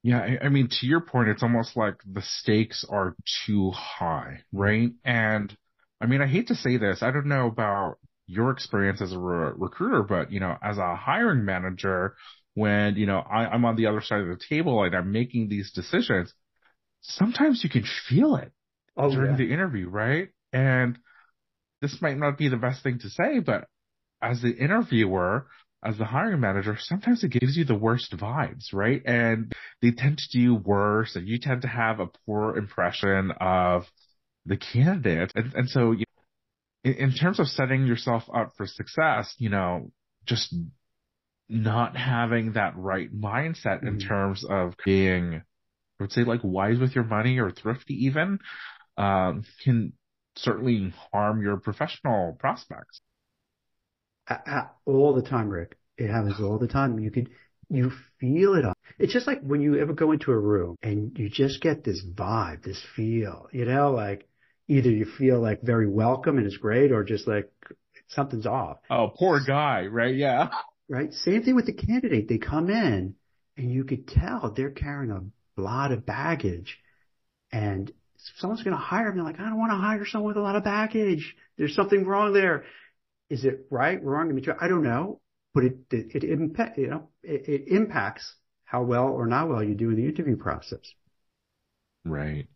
Yeah, 0.03 0.19
I, 0.19 0.45
I 0.45 0.49
mean, 0.49 0.67
to 0.69 0.85
your 0.85 1.01
point, 1.01 1.29
it's 1.29 1.41
almost 1.41 1.75
like 1.75 1.95
the 2.05 2.21
stakes 2.21 2.85
are 2.87 3.15
too 3.45 3.71
high, 3.71 4.41
right? 4.51 4.91
And 5.03 5.55
I 6.01 6.07
mean, 6.07 6.21
I 6.21 6.27
hate 6.27 6.47
to 6.47 6.55
say 6.55 6.77
this. 6.77 7.01
I 7.01 7.11
don't 7.11 7.27
know 7.27 7.47
about 7.47 7.95
your 8.27 8.51
experience 8.51 9.01
as 9.01 9.13
a 9.13 9.19
re- 9.19 9.53
recruiter, 9.55 10.03
but 10.03 10.31
you 10.31 10.39
know, 10.39 10.55
as 10.61 10.77
a 10.77 10.95
hiring 10.95 11.45
manager, 11.45 12.15
when 12.53 12.95
you 12.95 13.05
know 13.05 13.19
I, 13.19 13.45
I'm 13.47 13.65
on 13.65 13.75
the 13.75 13.87
other 13.87 14.01
side 14.01 14.21
of 14.21 14.27
the 14.27 14.39
table 14.49 14.83
and 14.83 14.95
I'm 14.95 15.11
making 15.11 15.49
these 15.49 15.71
decisions, 15.71 16.33
sometimes 17.01 17.63
you 17.63 17.69
can 17.69 17.83
feel 18.07 18.35
it 18.35 18.51
oh, 18.97 19.11
during 19.11 19.31
yeah. 19.31 19.37
the 19.37 19.53
interview, 19.53 19.89
right? 19.89 20.29
And 20.51 20.97
this 21.81 22.01
might 22.01 22.17
not 22.17 22.37
be 22.37 22.49
the 22.49 22.57
best 22.57 22.83
thing 22.83 22.99
to 22.99 23.09
say, 23.09 23.39
but 23.39 23.67
as 24.21 24.41
the 24.41 24.55
interviewer, 24.55 25.47
as 25.83 25.97
the 25.97 26.05
hiring 26.05 26.39
manager, 26.39 26.77
sometimes 26.79 27.23
it 27.23 27.31
gives 27.31 27.55
you 27.55 27.65
the 27.65 27.75
worst 27.75 28.11
vibes, 28.17 28.73
right? 28.73 29.01
And 29.05 29.53
they 29.81 29.91
tend 29.91 30.17
to 30.17 30.37
do 30.37 30.55
worse 30.55 31.15
and 31.15 31.27
you 31.27 31.37
tend 31.39 31.61
to 31.61 31.67
have 31.67 31.99
a 31.99 32.09
poor 32.25 32.57
impression 32.57 33.31
of 33.39 33.83
the 34.45 34.57
candidate. 34.57 35.31
And, 35.35 35.53
and 35.53 35.69
so 35.69 35.91
you 35.91 36.05
in, 36.85 36.93
in 36.93 37.11
terms 37.13 37.39
of 37.39 37.47
setting 37.47 37.85
yourself 37.85 38.23
up 38.33 38.53
for 38.55 38.65
success, 38.65 39.33
you 39.37 39.49
know, 39.49 39.91
just 40.25 40.55
not 41.49 41.97
having 41.97 42.53
that 42.53 42.77
right 42.77 43.13
mindset 43.13 43.79
mm-hmm. 43.79 43.87
in 43.87 43.99
terms 43.99 44.45
of 44.49 44.75
being, 44.85 45.41
I 45.99 46.03
would 46.03 46.11
say 46.11 46.23
like 46.23 46.41
wise 46.43 46.79
with 46.79 46.95
your 46.95 47.03
money 47.03 47.39
or 47.39 47.51
thrifty 47.51 48.05
even, 48.05 48.39
um, 48.97 49.43
can 49.63 49.93
certainly 50.37 50.93
harm 51.11 51.41
your 51.41 51.57
professional 51.57 52.37
prospects. 52.39 53.01
All 54.85 55.13
the 55.13 55.27
time, 55.27 55.49
Rick. 55.49 55.77
It 55.97 56.09
happens 56.09 56.41
all 56.41 56.57
the 56.57 56.67
time. 56.67 56.99
You 56.99 57.11
can, 57.11 57.29
you 57.69 57.91
feel 58.19 58.55
it. 58.55 58.65
It's 58.99 59.13
just 59.13 59.27
like 59.27 59.41
when 59.41 59.61
you 59.61 59.79
ever 59.79 59.93
go 59.93 60.11
into 60.11 60.31
a 60.31 60.37
room 60.37 60.75
and 60.81 61.17
you 61.17 61.29
just 61.29 61.61
get 61.61 61.83
this 61.83 62.03
vibe, 62.03 62.63
this 62.63 62.81
feel, 62.95 63.47
you 63.51 63.65
know, 63.65 63.91
like 63.91 64.27
either 64.67 64.89
you 64.89 65.05
feel 65.05 65.39
like 65.39 65.61
very 65.61 65.87
welcome 65.87 66.37
and 66.37 66.45
it's 66.45 66.57
great 66.57 66.91
or 66.91 67.03
just 67.03 67.27
like 67.27 67.51
something's 68.09 68.45
off. 68.45 68.77
Oh, 68.89 69.11
poor 69.15 69.39
guy, 69.45 69.85
right? 69.87 70.15
Yeah. 70.15 70.49
Right. 70.89 71.13
Same 71.13 71.43
thing 71.43 71.55
with 71.55 71.65
the 71.65 71.73
candidate. 71.73 72.27
They 72.27 72.37
come 72.37 72.69
in 72.69 73.15
and 73.57 73.71
you 73.71 73.83
could 73.83 74.07
tell 74.07 74.53
they're 74.55 74.71
carrying 74.71 75.11
a 75.11 75.61
lot 75.61 75.91
of 75.91 76.05
baggage 76.05 76.79
and 77.51 77.91
someone's 78.37 78.63
going 78.63 78.75
to 78.75 78.81
hire 78.81 79.05
them. 79.05 79.15
They're 79.15 79.25
like, 79.25 79.39
I 79.39 79.49
don't 79.49 79.57
want 79.57 79.71
to 79.71 79.77
hire 79.77 80.05
someone 80.05 80.29
with 80.29 80.37
a 80.37 80.41
lot 80.41 80.55
of 80.55 80.63
baggage. 80.63 81.35
There's 81.57 81.75
something 81.75 82.05
wrong 82.05 82.33
there. 82.33 82.65
Is 83.29 83.45
it 83.45 83.65
right, 83.71 84.01
wrong? 84.03 84.29
I 84.29 84.33
mean, 84.33 84.45
I 84.59 84.67
don't 84.67 84.83
know, 84.83 85.21
but 85.53 85.63
it, 85.63 85.77
it, 85.91 86.23
it, 86.23 86.23
impact, 86.23 86.77
you 86.77 86.87
know, 86.87 87.09
it, 87.23 87.47
it 87.47 87.67
impacts 87.69 88.35
how 88.65 88.83
well 88.83 89.07
or 89.07 89.25
not 89.25 89.49
well 89.49 89.63
you 89.63 89.73
do 89.73 89.89
in 89.89 89.95
the 89.95 90.05
interview 90.05 90.35
process. 90.35 90.81
Right. 92.03 92.47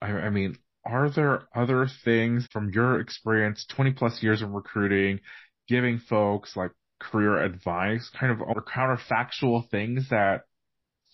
I, 0.00 0.10
I 0.12 0.30
mean, 0.30 0.56
are 0.86 1.10
there 1.10 1.48
other 1.54 1.88
things 2.04 2.46
from 2.52 2.70
your 2.72 3.00
experience, 3.00 3.66
20 3.74 3.92
plus 3.92 4.22
years 4.22 4.42
of 4.42 4.50
recruiting, 4.50 5.20
giving 5.68 5.98
folks 5.98 6.56
like 6.56 6.70
career 7.00 7.42
advice, 7.42 8.08
kind 8.18 8.32
of 8.32 8.38
counterfactual 8.64 9.68
things 9.70 10.08
that 10.10 10.42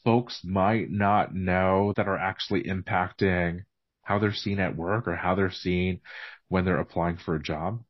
folks 0.05 0.41
might 0.45 0.91
not 0.91 1.35
know 1.35 1.93
that 1.97 2.09
are 2.09 2.19
actually 2.19 2.65
impacting 2.65 3.61
how 4.03 4.19
they're 4.19 4.35
seen 4.35 4.59
at 4.59 4.77
work 4.77 5.09
or 5.09 5.17
how 5.17 5.35
they're 5.35 5.51
seen 5.51 6.01
when 6.49 6.65
they're 6.65 6.81
applying 6.81 7.17
for 7.17 7.35
a 7.35 7.43
job? 7.43 7.83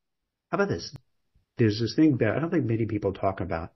How 0.51 0.57
about 0.57 0.69
this? 0.69 0.95
There's 1.59 1.81
this 1.81 1.95
thing 1.97 2.19
that 2.19 2.37
I 2.37 2.39
don't 2.39 2.51
think 2.51 2.65
many 2.65 2.87
people 2.87 3.13
talk 3.13 3.41
about. 3.41 3.73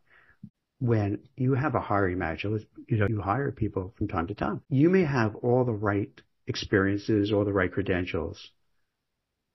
When 0.79 1.21
you 1.37 1.55
have 1.55 1.75
a 1.75 1.81
hiring 1.81 2.19
manager, 2.19 2.59
you 2.87 2.99
know, 2.99 3.07
you 3.09 3.23
hire 3.23 3.51
people 3.51 3.95
from 3.97 4.09
time 4.09 4.27
to 4.27 4.35
time. 4.35 4.61
You 4.69 4.91
may 4.91 5.05
have 5.05 5.35
all 5.37 5.65
the 5.65 5.73
right 5.73 6.13
experiences 6.47 7.33
or 7.33 7.45
the 7.45 7.53
right 7.53 7.73
credentials. 7.73 8.51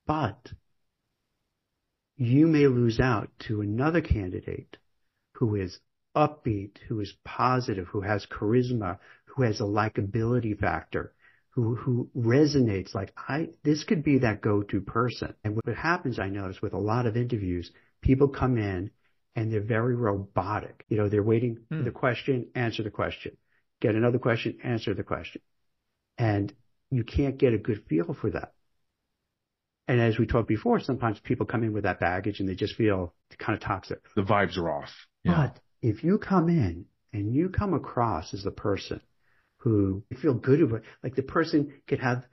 But 0.05 0.51
you 2.17 2.47
may 2.47 2.67
lose 2.67 2.99
out 2.99 3.29
to 3.47 3.61
another 3.61 4.01
candidate 4.01 4.77
who 5.35 5.55
is 5.55 5.79
upbeat, 6.15 6.77
who 6.87 6.99
is 6.99 7.13
positive, 7.23 7.87
who 7.87 8.01
has 8.01 8.25
charisma, 8.25 8.99
who 9.25 9.43
has 9.43 9.59
a 9.59 9.63
likability 9.63 10.57
factor, 10.57 11.13
who, 11.51 11.75
who 11.75 12.09
resonates 12.15 12.93
like 12.93 13.13
I, 13.17 13.49
this 13.63 13.83
could 13.83 14.03
be 14.03 14.19
that 14.19 14.41
go-to 14.41 14.81
person. 14.81 15.33
And 15.43 15.55
what 15.55 15.75
happens, 15.75 16.19
I 16.19 16.29
notice 16.29 16.61
with 16.61 16.73
a 16.73 16.79
lot 16.79 17.05
of 17.05 17.17
interviews, 17.17 17.71
people 18.01 18.27
come 18.27 18.57
in 18.57 18.91
and 19.35 19.51
they're 19.51 19.61
very 19.61 19.95
robotic. 19.95 20.85
You 20.89 20.97
know, 20.97 21.09
they're 21.09 21.23
waiting 21.23 21.59
for 21.69 21.81
the 21.81 21.91
question, 21.91 22.47
answer 22.53 22.83
the 22.83 22.91
question, 22.91 23.37
get 23.79 23.95
another 23.95 24.19
question, 24.19 24.57
answer 24.63 24.93
the 24.93 25.03
question. 25.03 25.41
And 26.17 26.53
you 26.91 27.03
can't 27.03 27.37
get 27.37 27.53
a 27.53 27.57
good 27.57 27.83
feel 27.87 28.13
for 28.13 28.29
that. 28.31 28.51
And 29.87 29.99
as 29.99 30.17
we 30.17 30.25
talked 30.25 30.47
before, 30.47 30.79
sometimes 30.79 31.19
people 31.19 31.45
come 31.45 31.63
in 31.63 31.73
with 31.73 31.83
that 31.83 31.99
baggage 31.99 32.39
and 32.39 32.47
they 32.47 32.55
just 32.55 32.75
feel 32.75 33.13
kind 33.37 33.55
of 33.55 33.63
toxic. 33.63 33.99
The 34.15 34.21
vibes 34.21 34.57
are 34.57 34.69
off. 34.69 34.89
Yeah. 35.23 35.47
But 35.47 35.59
if 35.81 36.03
you 36.03 36.17
come 36.17 36.49
in 36.49 36.85
and 37.13 37.33
you 37.33 37.49
come 37.49 37.73
across 37.73 38.33
as 38.33 38.43
the 38.43 38.51
person 38.51 39.01
who 39.57 40.03
you 40.09 40.17
feel 40.17 40.33
good 40.33 40.61
about, 40.61 40.81
like 41.03 41.15
the 41.15 41.23
person 41.23 41.73
could 41.87 41.99
have 41.99 42.25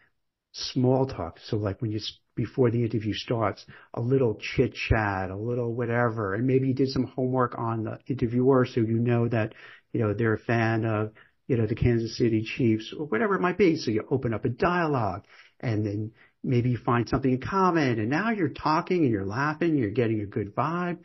small 0.53 1.07
talk. 1.07 1.38
So 1.47 1.57
like 1.57 1.81
when 1.81 1.90
you, 1.90 2.01
before 2.35 2.71
the 2.71 2.85
interview 2.85 3.12
starts, 3.12 3.64
a 3.94 4.01
little 4.01 4.37
chit 4.40 4.75
chat, 4.75 5.31
a 5.31 5.37
little 5.37 5.73
whatever, 5.75 6.35
and 6.35 6.47
maybe 6.47 6.68
you 6.68 6.75
did 6.75 6.88
some 6.88 7.05
homework 7.05 7.59
on 7.59 7.85
the 7.85 7.99
interviewer 8.07 8.66
so 8.66 8.81
you 8.81 8.99
know 8.99 9.29
that, 9.29 9.55
you 9.92 10.01
know, 10.01 10.14
they're 10.14 10.35
a 10.35 10.38
fan 10.38 10.85
of 10.85 11.12
you 11.49 11.57
know, 11.57 11.67
the 11.67 11.75
Kansas 11.75 12.17
City 12.17 12.43
Chiefs 12.43 12.95
or 12.97 13.07
whatever 13.07 13.35
it 13.35 13.41
might 13.41 13.59
be. 13.59 13.77
So 13.77 13.91
you 13.91 14.07
open 14.11 14.35
up 14.35 14.45
a 14.45 14.51
dialogue 14.51 15.25
and 15.59 15.85
then 15.85 16.13
maybe 16.45 16.71
you 16.71 16.79
find 16.79 17.09
something 17.09 17.33
in 17.33 17.41
common 17.41 17.99
and 17.99 18.11
now 18.11 18.31
you're 18.31 18.51
talking 18.51 19.03
and 19.03 19.11
you're 19.11 19.27
laughing, 19.27 19.77
you're 19.77 19.91
getting 19.91 20.21
a 20.21 20.27
good 20.27 20.55
vibe. 20.55 20.99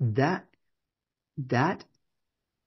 That, 0.00 0.46
that 1.46 1.84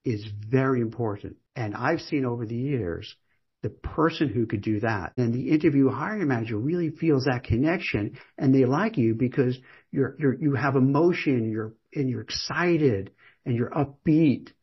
is 0.05 0.25
very 0.47 0.81
important. 0.81 1.35
And 1.55 1.75
I've 1.75 2.01
seen 2.01 2.25
over 2.25 2.45
the 2.45 2.55
years 2.55 3.13
the 3.61 3.69
person 3.69 4.29
who 4.29 4.45
could 4.45 4.61
do 4.61 4.79
that 4.79 5.11
and 5.17 5.33
the 5.33 5.49
interview 5.49 5.89
hiring 5.89 6.29
manager 6.29 6.57
really 6.57 6.91
feels 6.91 7.25
that 7.25 7.43
connection 7.43 8.17
and 8.37 8.55
they 8.55 8.63
like 8.63 8.97
you 8.97 9.13
because 9.13 9.57
you're, 9.91 10.15
you're, 10.17 10.33
you 10.33 10.55
have 10.55 10.77
emotion, 10.77 11.51
you're, 11.51 11.73
and 11.93 12.09
you're 12.09 12.21
excited 12.21 13.11
and 13.45 13.57
you're 13.57 13.69
upbeat. 13.69 14.53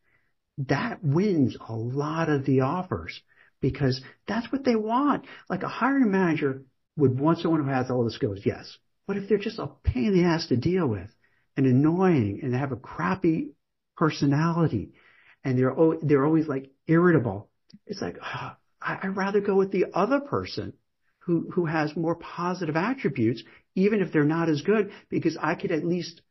That 0.57 1.03
wins 1.03 1.55
a 1.67 1.73
lot 1.73 2.29
of 2.29 2.45
the 2.45 2.61
offers 2.61 3.21
because 3.61 4.01
that's 4.27 4.51
what 4.51 4.63
they 4.63 4.75
want. 4.75 5.25
Like 5.49 5.63
a 5.63 5.67
hiring 5.67 6.11
manager 6.11 6.63
would 6.95 7.19
want 7.19 7.39
someone 7.39 7.63
who 7.63 7.69
has 7.69 7.91
all 7.91 8.03
the 8.03 8.11
skills, 8.11 8.39
yes. 8.43 8.77
But 9.05 9.17
if 9.17 9.29
they're 9.29 9.37
just 9.37 9.59
a 9.59 9.69
pain 9.83 10.07
in 10.07 10.13
the 10.13 10.23
ass 10.23 10.47
to 10.47 10.57
deal 10.57 10.87
with 10.87 11.09
and 11.55 11.65
annoying 11.65 12.39
and 12.41 12.53
they 12.53 12.57
have 12.57 12.71
a 12.71 12.77
crappy 12.77 13.51
personality 13.95 14.93
and 15.43 15.57
they're, 15.57 15.75
they're 16.01 16.25
always 16.25 16.47
like 16.47 16.71
irritable, 16.87 17.49
it's 17.85 18.01
like, 18.01 18.17
oh, 18.23 18.51
I'd 18.81 19.15
rather 19.15 19.41
go 19.41 19.55
with 19.55 19.71
the 19.71 19.85
other 19.93 20.19
person 20.19 20.73
who, 21.19 21.49
who 21.53 21.65
has 21.65 21.95
more 21.95 22.15
positive 22.15 22.75
attributes, 22.75 23.43
even 23.75 24.01
if 24.01 24.11
they're 24.11 24.23
not 24.23 24.49
as 24.49 24.61
good, 24.61 24.91
because 25.09 25.37
I 25.39 25.55
could 25.55 25.71
at 25.71 25.85
least, 25.85 26.21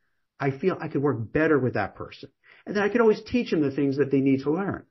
I 0.41 0.51
feel 0.51 0.77
I 0.81 0.89
could 0.89 1.03
work 1.03 1.33
better 1.33 1.59
with 1.59 1.75
that 1.75 1.95
person. 1.95 2.31
And 2.67 2.77
then 2.77 2.83
I 2.83 2.89
could 2.89 3.01
always 3.01 3.23
teach 3.23 3.51
them 3.51 3.63
the 3.63 3.71
things 3.71 3.97
that 3.99 4.11
they 4.11 4.21
need 4.21 4.43
to 4.43 4.51
learn. 4.51 4.85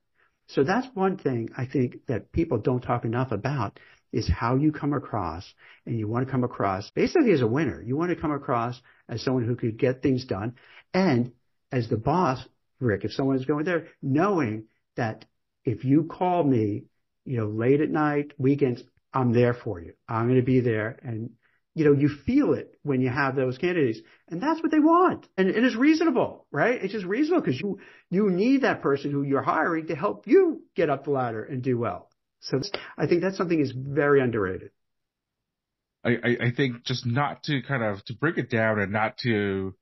So 0.47 0.63
that's 0.63 0.87
one 0.93 1.17
thing 1.17 1.49
I 1.57 1.65
think 1.65 2.05
that 2.07 2.31
people 2.31 2.59
don't 2.59 2.81
talk 2.81 3.03
enough 3.03 3.31
about 3.31 3.79
is 4.13 4.29
how 4.29 4.55
you 4.55 4.71
come 4.71 4.93
across 4.93 5.45
and 5.85 5.99
you 5.99 6.07
want 6.07 6.25
to 6.25 6.31
come 6.31 6.43
across 6.43 6.89
basically 6.91 7.31
as 7.31 7.41
a 7.41 7.47
winner. 7.47 7.81
You 7.81 7.97
want 7.97 8.11
to 8.11 8.15
come 8.15 8.31
across 8.31 8.79
as 9.09 9.21
someone 9.21 9.43
who 9.43 9.55
could 9.55 9.77
get 9.77 10.01
things 10.01 10.25
done 10.25 10.55
and 10.93 11.31
as 11.71 11.89
the 11.89 11.97
boss, 11.97 12.39
Rick, 12.79 13.03
if 13.03 13.11
someone 13.11 13.35
is 13.35 13.45
going 13.45 13.65
there, 13.65 13.87
knowing 14.01 14.65
that 14.95 15.25
if 15.65 15.83
you 15.83 16.03
call 16.03 16.43
me, 16.43 16.83
you 17.25 17.37
know, 17.37 17.47
late 17.47 17.81
at 17.81 17.89
night, 17.89 18.31
weekends, 18.37 18.81
I'm 19.13 19.33
there 19.33 19.53
for 19.53 19.81
you. 19.81 19.93
I'm 20.07 20.27
going 20.27 20.39
to 20.39 20.45
be 20.45 20.59
there 20.59 20.97
and 21.03 21.31
you 21.75 21.83
know, 21.83 21.91
you 21.91 22.09
feel 22.25 22.53
it 22.53 22.79
when 22.83 23.01
you 23.01 23.09
have 23.09 23.35
those 23.35 23.57
candidates 23.57 23.99
and 24.29 24.41
that's 24.41 24.63
what 24.63 24.71
they 24.71 24.79
want. 24.79 25.27
And 25.37 25.49
it 25.49 25.63
is 25.63 25.75
reasonable, 25.75 26.47
right? 26.49 26.81
It's 26.81 26.93
just 26.93 27.05
reasonable 27.05 27.41
because 27.41 27.59
you, 27.59 27.79
you 28.09 28.29
need 28.29 28.61
that 28.61 28.81
person 28.81 29.11
who 29.11 29.23
you're 29.23 29.41
hiring 29.41 29.87
to 29.87 29.95
help 29.95 30.25
you 30.25 30.63
get 30.75 30.89
up 30.89 31.03
the 31.03 31.11
ladder 31.11 31.43
and 31.43 31.61
do 31.61 31.77
well. 31.77 32.09
So 32.39 32.61
I 32.97 33.07
think 33.07 33.21
that's 33.21 33.37
something 33.37 33.59
is 33.59 33.73
very 33.75 34.21
underrated. 34.21 34.71
I, 36.05 36.37
I, 36.39 36.51
think 36.55 36.83
just 36.85 37.03
not 37.03 37.43
to 37.43 37.63
kind 37.67 37.83
of, 37.83 38.05
to 38.05 38.13
break 38.13 38.37
it 38.37 38.49
down 38.49 38.79
and 38.79 38.93
not 38.93 39.17
to 39.23 39.73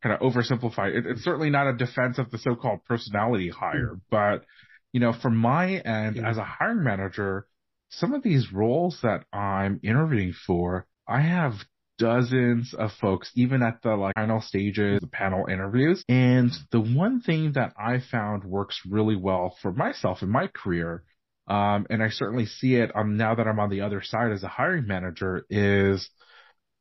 kind 0.00 0.14
of 0.14 0.20
oversimplify 0.20 0.96
it, 0.96 1.06
it's 1.06 1.22
certainly 1.22 1.50
not 1.50 1.66
a 1.66 1.76
defense 1.76 2.18
of 2.18 2.30
the 2.30 2.38
so-called 2.38 2.84
personality 2.84 3.48
hire, 3.48 3.96
mm. 3.96 4.00
but 4.10 4.44
you 4.92 5.00
know, 5.00 5.12
from 5.12 5.36
my 5.36 5.74
end 5.74 6.16
yeah. 6.16 6.28
as 6.28 6.36
a 6.36 6.44
hiring 6.44 6.84
manager, 6.84 7.46
some 7.90 8.14
of 8.14 8.22
these 8.22 8.52
roles 8.52 9.00
that 9.02 9.24
I'm 9.32 9.80
interviewing 9.82 10.34
for, 10.46 10.86
I 11.10 11.20
have 11.20 11.54
dozens 11.98 12.72
of 12.72 12.92
folks, 13.00 13.30
even 13.34 13.62
at 13.62 13.82
the 13.82 13.94
like 13.94 14.14
final 14.14 14.40
stages, 14.40 15.00
the 15.00 15.06
panel 15.06 15.46
interviews. 15.46 16.02
And 16.08 16.50
the 16.72 16.80
one 16.80 17.20
thing 17.20 17.52
that 17.52 17.74
I 17.76 17.98
found 18.10 18.44
works 18.44 18.80
really 18.88 19.16
well 19.16 19.56
for 19.60 19.72
myself 19.72 20.22
in 20.22 20.30
my 20.30 20.46
career, 20.46 21.02
um, 21.46 21.86
and 21.90 22.02
I 22.02 22.08
certainly 22.08 22.46
see 22.46 22.76
it 22.76 22.90
um, 22.94 23.16
now 23.16 23.34
that 23.34 23.46
I'm 23.46 23.60
on 23.60 23.70
the 23.70 23.82
other 23.82 24.02
side 24.02 24.32
as 24.32 24.42
a 24.42 24.48
hiring 24.48 24.86
manager 24.86 25.44
is, 25.50 26.08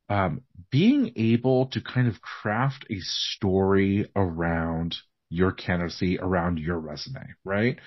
um, 0.09 0.41
being 0.71 1.11
able 1.17 1.67
to 1.67 1.81
kind 1.81 2.07
of 2.07 2.21
craft 2.21 2.85
a 2.89 2.99
story 2.99 4.09
around 4.15 4.95
your 5.29 5.51
candidacy, 5.51 6.17
around 6.19 6.57
your 6.57 6.79
resume, 6.79 7.21
right? 7.43 7.77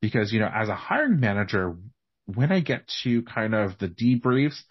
Because, 0.00 0.32
you 0.32 0.40
know, 0.40 0.50
as 0.52 0.68
a 0.68 0.74
hiring 0.74 1.18
manager, 1.18 1.76
when 2.26 2.52
I 2.52 2.60
get 2.60 2.88
to 3.02 3.22
kind 3.22 3.54
of 3.54 3.78
the 3.78 3.88
debriefs, 3.88 4.62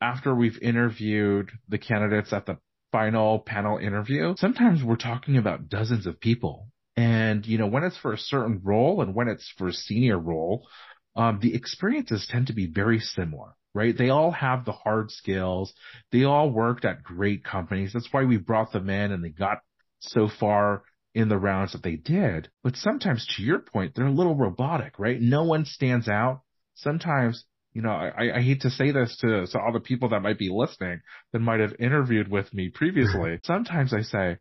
after 0.00 0.34
we've 0.34 0.58
interviewed 0.60 1.50
the 1.68 1.78
candidates 1.78 2.32
at 2.32 2.46
the 2.46 2.58
final 2.92 3.40
panel 3.40 3.78
interview, 3.78 4.34
sometimes 4.38 4.82
we're 4.82 4.96
talking 4.96 5.36
about 5.36 5.68
dozens 5.68 6.06
of 6.06 6.20
people. 6.20 6.68
And, 6.96 7.46
you 7.46 7.58
know, 7.58 7.66
when 7.66 7.84
it's 7.84 7.96
for 7.98 8.12
a 8.12 8.18
certain 8.18 8.60
role 8.64 9.02
and 9.02 9.14
when 9.14 9.28
it's 9.28 9.52
for 9.56 9.68
a 9.68 9.72
senior 9.72 10.18
role, 10.18 10.66
um, 11.14 11.38
the 11.40 11.54
experiences 11.54 12.26
tend 12.28 12.48
to 12.48 12.52
be 12.52 12.66
very 12.66 13.00
similar, 13.00 13.50
right? 13.74 13.96
They 13.96 14.08
all 14.08 14.32
have 14.32 14.64
the 14.64 14.72
hard 14.72 15.10
skills. 15.10 15.72
They 16.10 16.24
all 16.24 16.50
worked 16.50 16.84
at 16.84 17.02
great 17.02 17.44
companies. 17.44 17.92
That's 17.92 18.08
why 18.12 18.24
we 18.24 18.36
brought 18.36 18.72
them 18.72 18.90
in 18.90 19.12
and 19.12 19.22
they 19.22 19.30
got 19.30 19.58
so 20.00 20.28
far 20.40 20.82
in 21.14 21.28
the 21.28 21.38
rounds 21.38 21.72
that 21.72 21.82
they 21.82 21.96
did. 21.96 22.48
But 22.62 22.76
sometimes 22.76 23.26
to 23.36 23.42
your 23.42 23.58
point, 23.58 23.92
they're 23.94 24.06
a 24.06 24.12
little 24.12 24.36
robotic, 24.36 24.98
right? 24.98 25.20
No 25.20 25.44
one 25.44 25.64
stands 25.64 26.08
out. 26.08 26.42
Sometimes 26.74 27.44
you 27.78 27.84
know, 27.84 27.90
I, 27.90 28.38
I 28.38 28.42
hate 28.42 28.62
to 28.62 28.70
say 28.70 28.90
this 28.90 29.16
to, 29.20 29.46
to 29.46 29.60
all 29.60 29.72
the 29.72 29.78
people 29.78 30.08
that 30.08 30.18
might 30.18 30.36
be 30.36 30.50
listening 30.50 31.00
that 31.32 31.38
might 31.38 31.60
have 31.60 31.76
interviewed 31.78 32.28
with 32.28 32.52
me 32.52 32.70
previously. 32.70 33.38
Sometimes 33.44 33.94
I 33.94 34.02
say, 34.02 34.38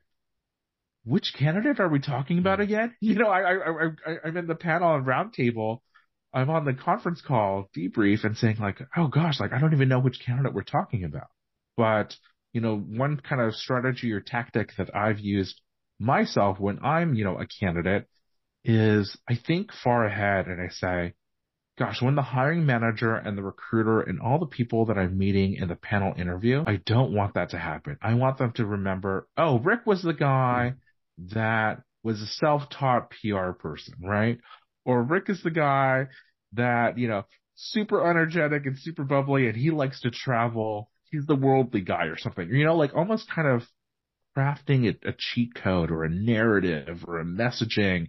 which 1.06 1.36
candidate 1.38 1.80
are 1.80 1.88
we 1.88 2.00
talking 2.00 2.40
about 2.40 2.58
hmm. 2.58 2.64
again? 2.64 2.96
You 3.00 3.14
know, 3.14 3.28
I, 3.28 3.42
I, 3.42 3.86
I, 4.08 4.16
I'm 4.26 4.38
in 4.38 4.48
the 4.48 4.56
panel 4.56 4.96
and 4.96 5.06
roundtable. 5.06 5.82
I'm 6.34 6.50
on 6.50 6.66
the 6.66 6.74
conference 6.74 7.22
call 7.22 7.70
debrief 7.78 8.24
and 8.24 8.36
saying 8.36 8.58
like, 8.60 8.82
oh 8.98 9.08
gosh, 9.08 9.40
like 9.40 9.54
I 9.54 9.60
don't 9.60 9.74
even 9.76 9.88
know 9.88 10.00
which 10.00 10.20
candidate 10.26 10.56
we're 10.56 10.64
talking 10.64 11.04
about. 11.04 11.28
But, 11.78 12.16
you 12.54 12.62
know, 12.62 12.76
one 12.76 13.18
kind 13.18 13.40
of 13.40 13.54
strategy 13.54 14.14
or 14.14 14.20
tactic 14.20 14.72
that 14.80 14.96
I've 14.96 15.20
used 15.20 15.62
myself 16.00 16.60
when 16.60 16.84
I'm, 16.84 17.14
you 17.14 17.24
know, 17.24 17.38
a 17.38 17.46
candidate 17.46 18.08
is 18.66 19.16
I 19.30 19.36
think 19.36 19.70
far 19.84 20.08
ahead 20.08 20.48
and 20.48 20.60
I 20.60 20.74
say, 20.74 21.14
gosh, 21.78 22.02
when 22.02 22.16
the 22.16 22.22
hiring 22.22 22.66
manager 22.66 23.14
and 23.14 23.38
the 23.38 23.44
recruiter 23.44 24.02
and 24.02 24.20
all 24.20 24.40
the 24.40 24.48
people 24.48 24.86
that 24.86 24.98
I'm 24.98 25.18
meeting 25.18 25.56
in 25.56 25.68
the 25.68 25.76
panel 25.76 26.14
interview, 26.18 26.64
I 26.66 26.78
don't 26.78 27.14
want 27.14 27.36
that 27.36 27.52
to 27.52 27.58
happen. 27.58 27.98
I 28.02 28.16
want 28.16 28.38
them 28.38 28.52
to 28.54 28.66
remember, 28.66 29.28
oh, 29.38 29.60
Rick 29.60 29.86
was 29.86 30.02
the 30.02 30.14
guy 30.14 30.74
that 31.34 31.84
was 32.04 32.22
a 32.22 32.28
self-taught 32.28 33.12
PR 33.22 33.52
person, 33.52 33.96
right? 34.02 34.40
Or 34.86 35.04
Rick 35.04 35.30
is 35.30 35.44
the 35.44 35.52
guy 35.52 36.08
that, 36.54 36.98
you 36.98 37.08
know, 37.08 37.26
super 37.56 38.10
energetic 38.10 38.66
and 38.66 38.78
super 38.78 39.04
bubbly 39.04 39.48
and 39.48 39.58
he 39.58 39.72
likes 39.72 40.02
to 40.02 40.12
travel. 40.12 40.90
He's 41.12 41.26
the 41.26 41.36
worldly 41.36 41.82
guy 41.82 42.06
or 42.06 42.18
something, 42.18 42.50
you 42.50 42.66
know, 42.66 42.76
like 42.76 42.96
almost 42.96 43.30
kind 43.30 43.48
of 43.48 43.64
crafting 44.36 44.88
a, 44.88 45.10
a 45.10 45.14
cheat 45.18 45.56
code 45.56 45.92
or 45.92 46.04
a 46.04 46.10
narrative 46.10 47.06
or 47.08 47.20
a 47.20 47.26
messaging, 47.26 48.08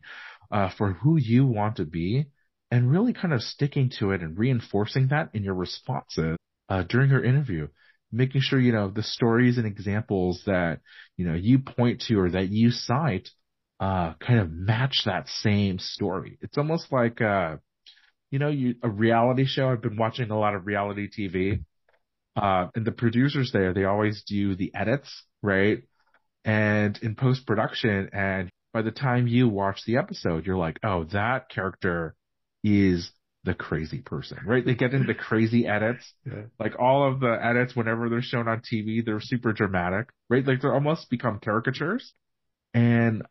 uh, 0.50 0.70
for 0.76 0.94
who 0.94 1.16
you 1.16 1.46
want 1.46 1.76
to 1.76 1.84
be 1.84 2.26
and 2.70 2.90
really 2.90 3.12
kind 3.12 3.32
of 3.32 3.42
sticking 3.42 3.90
to 3.98 4.10
it 4.10 4.22
and 4.22 4.38
reinforcing 4.38 5.08
that 5.08 5.30
in 5.34 5.42
your 5.42 5.54
responses 5.54 6.36
uh, 6.68 6.82
during 6.82 7.10
your 7.10 7.24
interview, 7.24 7.68
making 8.12 8.40
sure 8.40 8.60
you 8.60 8.72
know 8.72 8.88
the 8.88 9.02
stories 9.02 9.58
and 9.58 9.66
examples 9.66 10.42
that 10.46 10.80
you 11.16 11.26
know 11.26 11.34
you 11.34 11.58
point 11.58 12.02
to 12.08 12.18
or 12.18 12.30
that 12.30 12.48
you 12.50 12.70
cite 12.70 13.28
uh, 13.80 14.14
kind 14.14 14.40
of 14.40 14.50
match 14.50 15.02
that 15.06 15.28
same 15.28 15.78
story. 15.78 16.38
It's 16.42 16.58
almost 16.58 16.92
like 16.92 17.20
uh, 17.20 17.56
you 18.30 18.38
know 18.38 18.48
you 18.48 18.74
a 18.82 18.88
reality 18.88 19.46
show. 19.46 19.68
I've 19.68 19.82
been 19.82 19.96
watching 19.96 20.30
a 20.30 20.38
lot 20.38 20.54
of 20.54 20.66
reality 20.66 21.08
TV. 21.08 21.64
Uh, 22.36 22.68
and 22.76 22.84
the 22.84 22.92
producers 22.92 23.50
there, 23.52 23.74
they 23.74 23.84
always 23.84 24.22
do 24.22 24.54
the 24.54 24.72
edits, 24.72 25.24
right? 25.42 25.82
And 26.44 26.96
in 27.02 27.16
post 27.16 27.44
production, 27.48 28.10
and 28.12 28.48
by 28.72 28.82
the 28.82 28.92
time 28.92 29.26
you 29.26 29.48
watch 29.48 29.80
the 29.86 29.96
episode, 29.96 30.46
you're 30.46 30.56
like, 30.56 30.78
oh, 30.84 31.02
that 31.10 31.48
character 31.48 32.14
is 32.64 33.10
the 33.44 33.54
crazy 33.54 34.00
person, 34.00 34.38
right? 34.44 34.64
They 34.64 34.74
get 34.74 34.94
into 34.94 35.14
crazy 35.14 35.66
edits. 35.66 36.12
Yeah. 36.26 36.42
Like 36.58 36.78
all 36.78 37.10
of 37.10 37.20
the 37.20 37.38
edits, 37.42 37.74
whenever 37.74 38.08
they're 38.08 38.22
shown 38.22 38.48
on 38.48 38.60
TV, 38.60 39.04
they're 39.04 39.20
super 39.20 39.52
dramatic, 39.52 40.08
right? 40.28 40.46
Like 40.46 40.60
they're 40.60 40.74
almost 40.74 41.08
become 41.08 41.40
caricatures. 41.42 42.12
And, 42.74 43.22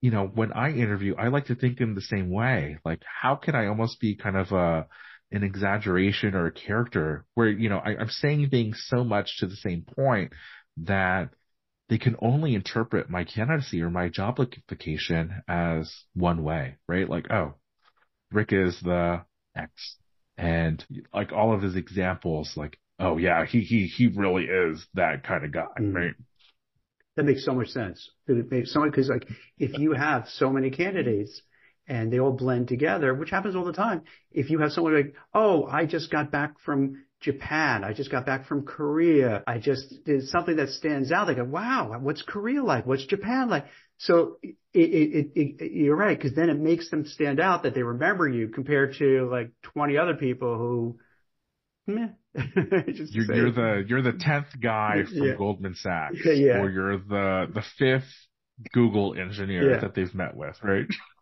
you 0.00 0.10
know, 0.10 0.26
when 0.26 0.52
I 0.52 0.70
interview, 0.70 1.16
I 1.16 1.28
like 1.28 1.46
to 1.46 1.54
think 1.54 1.80
in 1.80 1.94
the 1.94 2.02
same 2.02 2.30
way. 2.30 2.78
Like, 2.84 3.02
how 3.04 3.34
can 3.34 3.54
I 3.54 3.66
almost 3.66 3.98
be 3.98 4.14
kind 4.14 4.36
of 4.36 4.52
a, 4.52 4.86
an 5.32 5.42
exaggeration 5.42 6.34
or 6.34 6.46
a 6.46 6.52
character 6.52 7.24
where, 7.34 7.48
you 7.48 7.68
know, 7.68 7.78
I, 7.78 7.96
I'm 7.96 8.08
saying 8.08 8.50
things 8.50 8.84
so 8.86 9.02
much 9.02 9.38
to 9.38 9.46
the 9.46 9.56
same 9.56 9.82
point 9.82 10.32
that 10.76 11.30
they 11.88 11.98
can 11.98 12.16
only 12.20 12.54
interpret 12.54 13.10
my 13.10 13.24
candidacy 13.24 13.82
or 13.82 13.90
my 13.90 14.08
job 14.08 14.38
application 14.38 15.42
as 15.48 15.92
one 16.14 16.42
way, 16.42 16.76
right? 16.88 17.08
Like, 17.08 17.30
oh, 17.30 17.54
Rick 18.32 18.52
is 18.52 18.78
the 18.82 19.22
X. 19.56 19.96
And 20.38 20.84
like 21.14 21.32
all 21.32 21.54
of 21.54 21.62
his 21.62 21.76
examples, 21.76 22.52
like, 22.56 22.78
oh 22.98 23.16
yeah, 23.16 23.46
he, 23.46 23.60
he, 23.60 23.86
he 23.86 24.08
really 24.08 24.44
is 24.44 24.86
that 24.94 25.24
kind 25.24 25.44
of 25.44 25.52
guy, 25.52 25.66
mm. 25.80 25.94
right? 25.94 26.14
That 27.16 27.24
makes 27.24 27.44
so 27.44 27.54
much 27.54 27.68
sense. 27.68 28.10
It 28.26 28.50
makes 28.50 28.72
so 28.72 28.80
much, 28.80 28.92
cause 28.92 29.08
like 29.08 29.26
if 29.58 29.78
you 29.78 29.92
have 29.92 30.28
so 30.28 30.50
many 30.50 30.70
candidates 30.70 31.40
and 31.88 32.12
they 32.12 32.18
all 32.18 32.32
blend 32.32 32.68
together, 32.68 33.14
which 33.14 33.30
happens 33.30 33.54
all 33.54 33.64
the 33.64 33.72
time. 33.72 34.02
If 34.32 34.50
you 34.50 34.58
have 34.60 34.72
someone 34.72 34.94
like, 34.94 35.14
oh, 35.34 35.66
I 35.66 35.86
just 35.86 36.10
got 36.10 36.30
back 36.30 36.58
from 36.64 37.04
Japan. 37.20 37.84
I 37.84 37.92
just 37.92 38.10
got 38.10 38.26
back 38.26 38.46
from 38.46 38.64
Korea. 38.64 39.42
I 39.46 39.58
just 39.58 40.04
did 40.04 40.28
something 40.28 40.56
that 40.56 40.68
stands 40.70 41.10
out. 41.10 41.26
They 41.26 41.34
go, 41.34 41.44
wow, 41.44 41.96
what's 42.00 42.22
Korea 42.22 42.62
like? 42.62 42.86
What's 42.86 43.06
Japan 43.06 43.48
like? 43.48 43.66
So 43.98 44.36
it, 44.42 44.56
it, 44.74 45.32
it, 45.34 45.72
you're 45.72 45.96
right, 45.96 46.16
because 46.18 46.36
then 46.36 46.50
it 46.50 46.58
makes 46.58 46.90
them 46.90 47.06
stand 47.06 47.40
out 47.40 47.62
that 47.62 47.74
they 47.74 47.82
remember 47.82 48.28
you 48.28 48.48
compared 48.48 48.94
to 48.98 49.28
like 49.30 49.50
20 49.62 49.96
other 49.96 50.14
people 50.14 50.58
who, 50.58 50.98
meh. 51.86 52.08
you're, 52.86 53.34
you're, 53.34 53.52
the 53.52 53.84
you're 53.88 54.02
the 54.02 54.12
tenth 54.12 54.48
guy 54.60 55.04
from 55.08 55.28
yeah. 55.28 55.34
Goldman 55.38 55.74
Sachs, 55.74 56.18
yeah, 56.22 56.32
yeah. 56.32 56.58
or 56.58 56.68
you're 56.68 56.98
the 56.98 57.46
the 57.54 57.62
fifth 57.78 58.12
Google 58.74 59.14
engineer 59.18 59.80
that 59.80 59.94
they've 59.94 60.14
met 60.14 60.36
with, 60.36 60.56
right? 60.62 60.84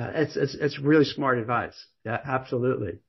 Uh, 0.00 0.12
it's 0.14 0.36
it's 0.36 0.54
it's 0.54 0.78
really 0.78 1.04
smart 1.04 1.38
advice. 1.38 1.74
Yeah, 2.04 2.18
absolutely. 2.24 3.00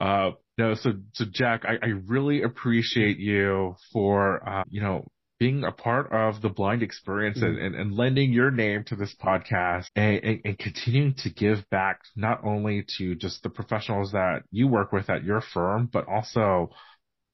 Uh, 0.00 0.32
no, 0.58 0.74
so, 0.74 0.92
so 1.14 1.24
Jack, 1.30 1.64
I, 1.64 1.74
I 1.82 1.88
really 2.06 2.42
appreciate 2.42 3.18
you 3.18 3.74
for, 3.92 4.48
uh, 4.48 4.62
you 4.68 4.80
know, 4.80 5.06
being 5.40 5.64
a 5.64 5.72
part 5.72 6.12
of 6.12 6.40
the 6.42 6.48
blind 6.48 6.82
experience 6.82 7.38
mm-hmm. 7.38 7.64
and, 7.64 7.74
and, 7.74 7.94
lending 7.94 8.32
your 8.32 8.50
name 8.50 8.84
to 8.84 8.96
this 8.96 9.14
podcast 9.20 9.86
and, 9.94 10.22
and, 10.22 10.40
and, 10.44 10.58
continuing 10.58 11.14
to 11.14 11.30
give 11.30 11.68
back 11.70 12.00
not 12.16 12.44
only 12.44 12.84
to 12.98 13.14
just 13.14 13.42
the 13.42 13.48
professionals 13.48 14.12
that 14.12 14.42
you 14.50 14.66
work 14.66 14.92
with 14.92 15.08
at 15.10 15.24
your 15.24 15.40
firm, 15.40 15.88
but 15.92 16.08
also 16.08 16.70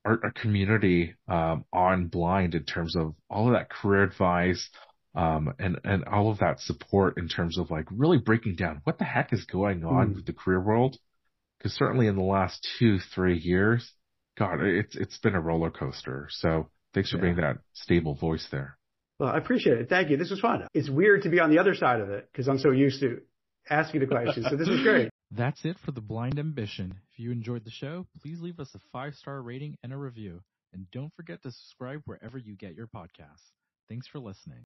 our, 0.05 0.21
our 0.23 0.33
community 0.33 1.15
um, 1.29 1.65
on 1.73 2.09
blind 2.09 2.55
in 2.55 2.65
terms 2.65 2.95
of 2.95 3.15
all 3.31 3.49
of 3.49 3.55
that 3.55 3.71
career 3.71 4.03
advice 4.03 4.69
um, 5.15 5.55
and 5.59 5.79
and 5.85 6.05
all 6.05 6.31
of 6.31 6.39
that 6.39 6.61
support 6.61 7.19
in 7.19 7.29
terms 7.29 7.59
of 7.59 7.71
like 7.71 7.87
really 7.91 8.19
breaking 8.19 8.57
down 8.57 8.81
what 8.85 8.99
the 8.99 9.05
heck 9.05 9.33
is 9.33 9.45
going 9.45 9.85
on 9.85 10.11
mm. 10.11 10.15
with 10.17 10.27
the 10.27 10.33
career 10.33 10.61
world 10.61 10.97
because 11.65 11.77
certainly 11.77 12.07
in 12.07 12.17
the 12.17 12.23
last 12.23 12.67
two, 12.79 12.99
three 13.15 13.39
years, 13.39 13.91
God, 14.39 14.61
it's 14.61 14.95
it's 14.97 15.19
been 15.19 15.35
a 15.35 15.41
roller 15.41 15.71
coaster. 15.71 16.29
So 16.31 16.69
thanks 16.93 17.11
for 17.11 17.17
yeah. 17.17 17.23
being 17.23 17.37
that 17.37 17.59
stable 17.73 18.15
voice 18.15 18.47
there. 18.53 18.77
Well, 19.19 19.31
I 19.31 19.39
appreciate 19.39 19.79
it. 19.79 19.89
Thank 19.89 20.11
you. 20.11 20.19
This 20.19 20.31
was 20.31 20.41
fun. 20.41 20.67
It's 20.75 20.91
weird 20.91 21.23
to 21.23 21.31
be 21.31 21.41
on 21.41 21.51
the 21.51 21.59
other 21.59 21.75
side 21.75 22.01
of 22.01 22.11
it 22.11 22.29
because 22.31 22.49
I'm 22.49 22.59
so 22.59 22.71
used 22.71 23.01
to 23.01 23.23
asking 23.71 24.01
the 24.01 24.07
questions. 24.07 24.47
So 24.51 24.57
this 24.57 24.69
was 24.69 24.83
great. 24.83 25.09
That's 25.31 25.65
it 25.65 25.77
for 25.85 25.93
the 25.93 26.03
Blind 26.03 26.39
Ambition. 26.39 26.95
If 27.13 27.19
you 27.19 27.33
enjoyed 27.33 27.65
the 27.65 27.71
show, 27.71 28.07
please 28.21 28.41
leave 28.41 28.61
us 28.61 28.71
a 28.75 28.81
five 28.93 29.15
star 29.15 29.41
rating 29.41 29.77
and 29.83 29.93
a 29.93 29.97
review. 29.97 30.43
And 30.75 30.91
don't 30.91 31.15
forget 31.17 31.43
to 31.45 31.51
subscribe 31.51 32.03
wherever 32.05 32.37
you 32.37 32.57
get 32.57 32.75
your 32.75 32.89
podcasts. 32.89 33.53
Thanks 33.89 34.07
for 34.07 34.19
listening. 34.19 34.65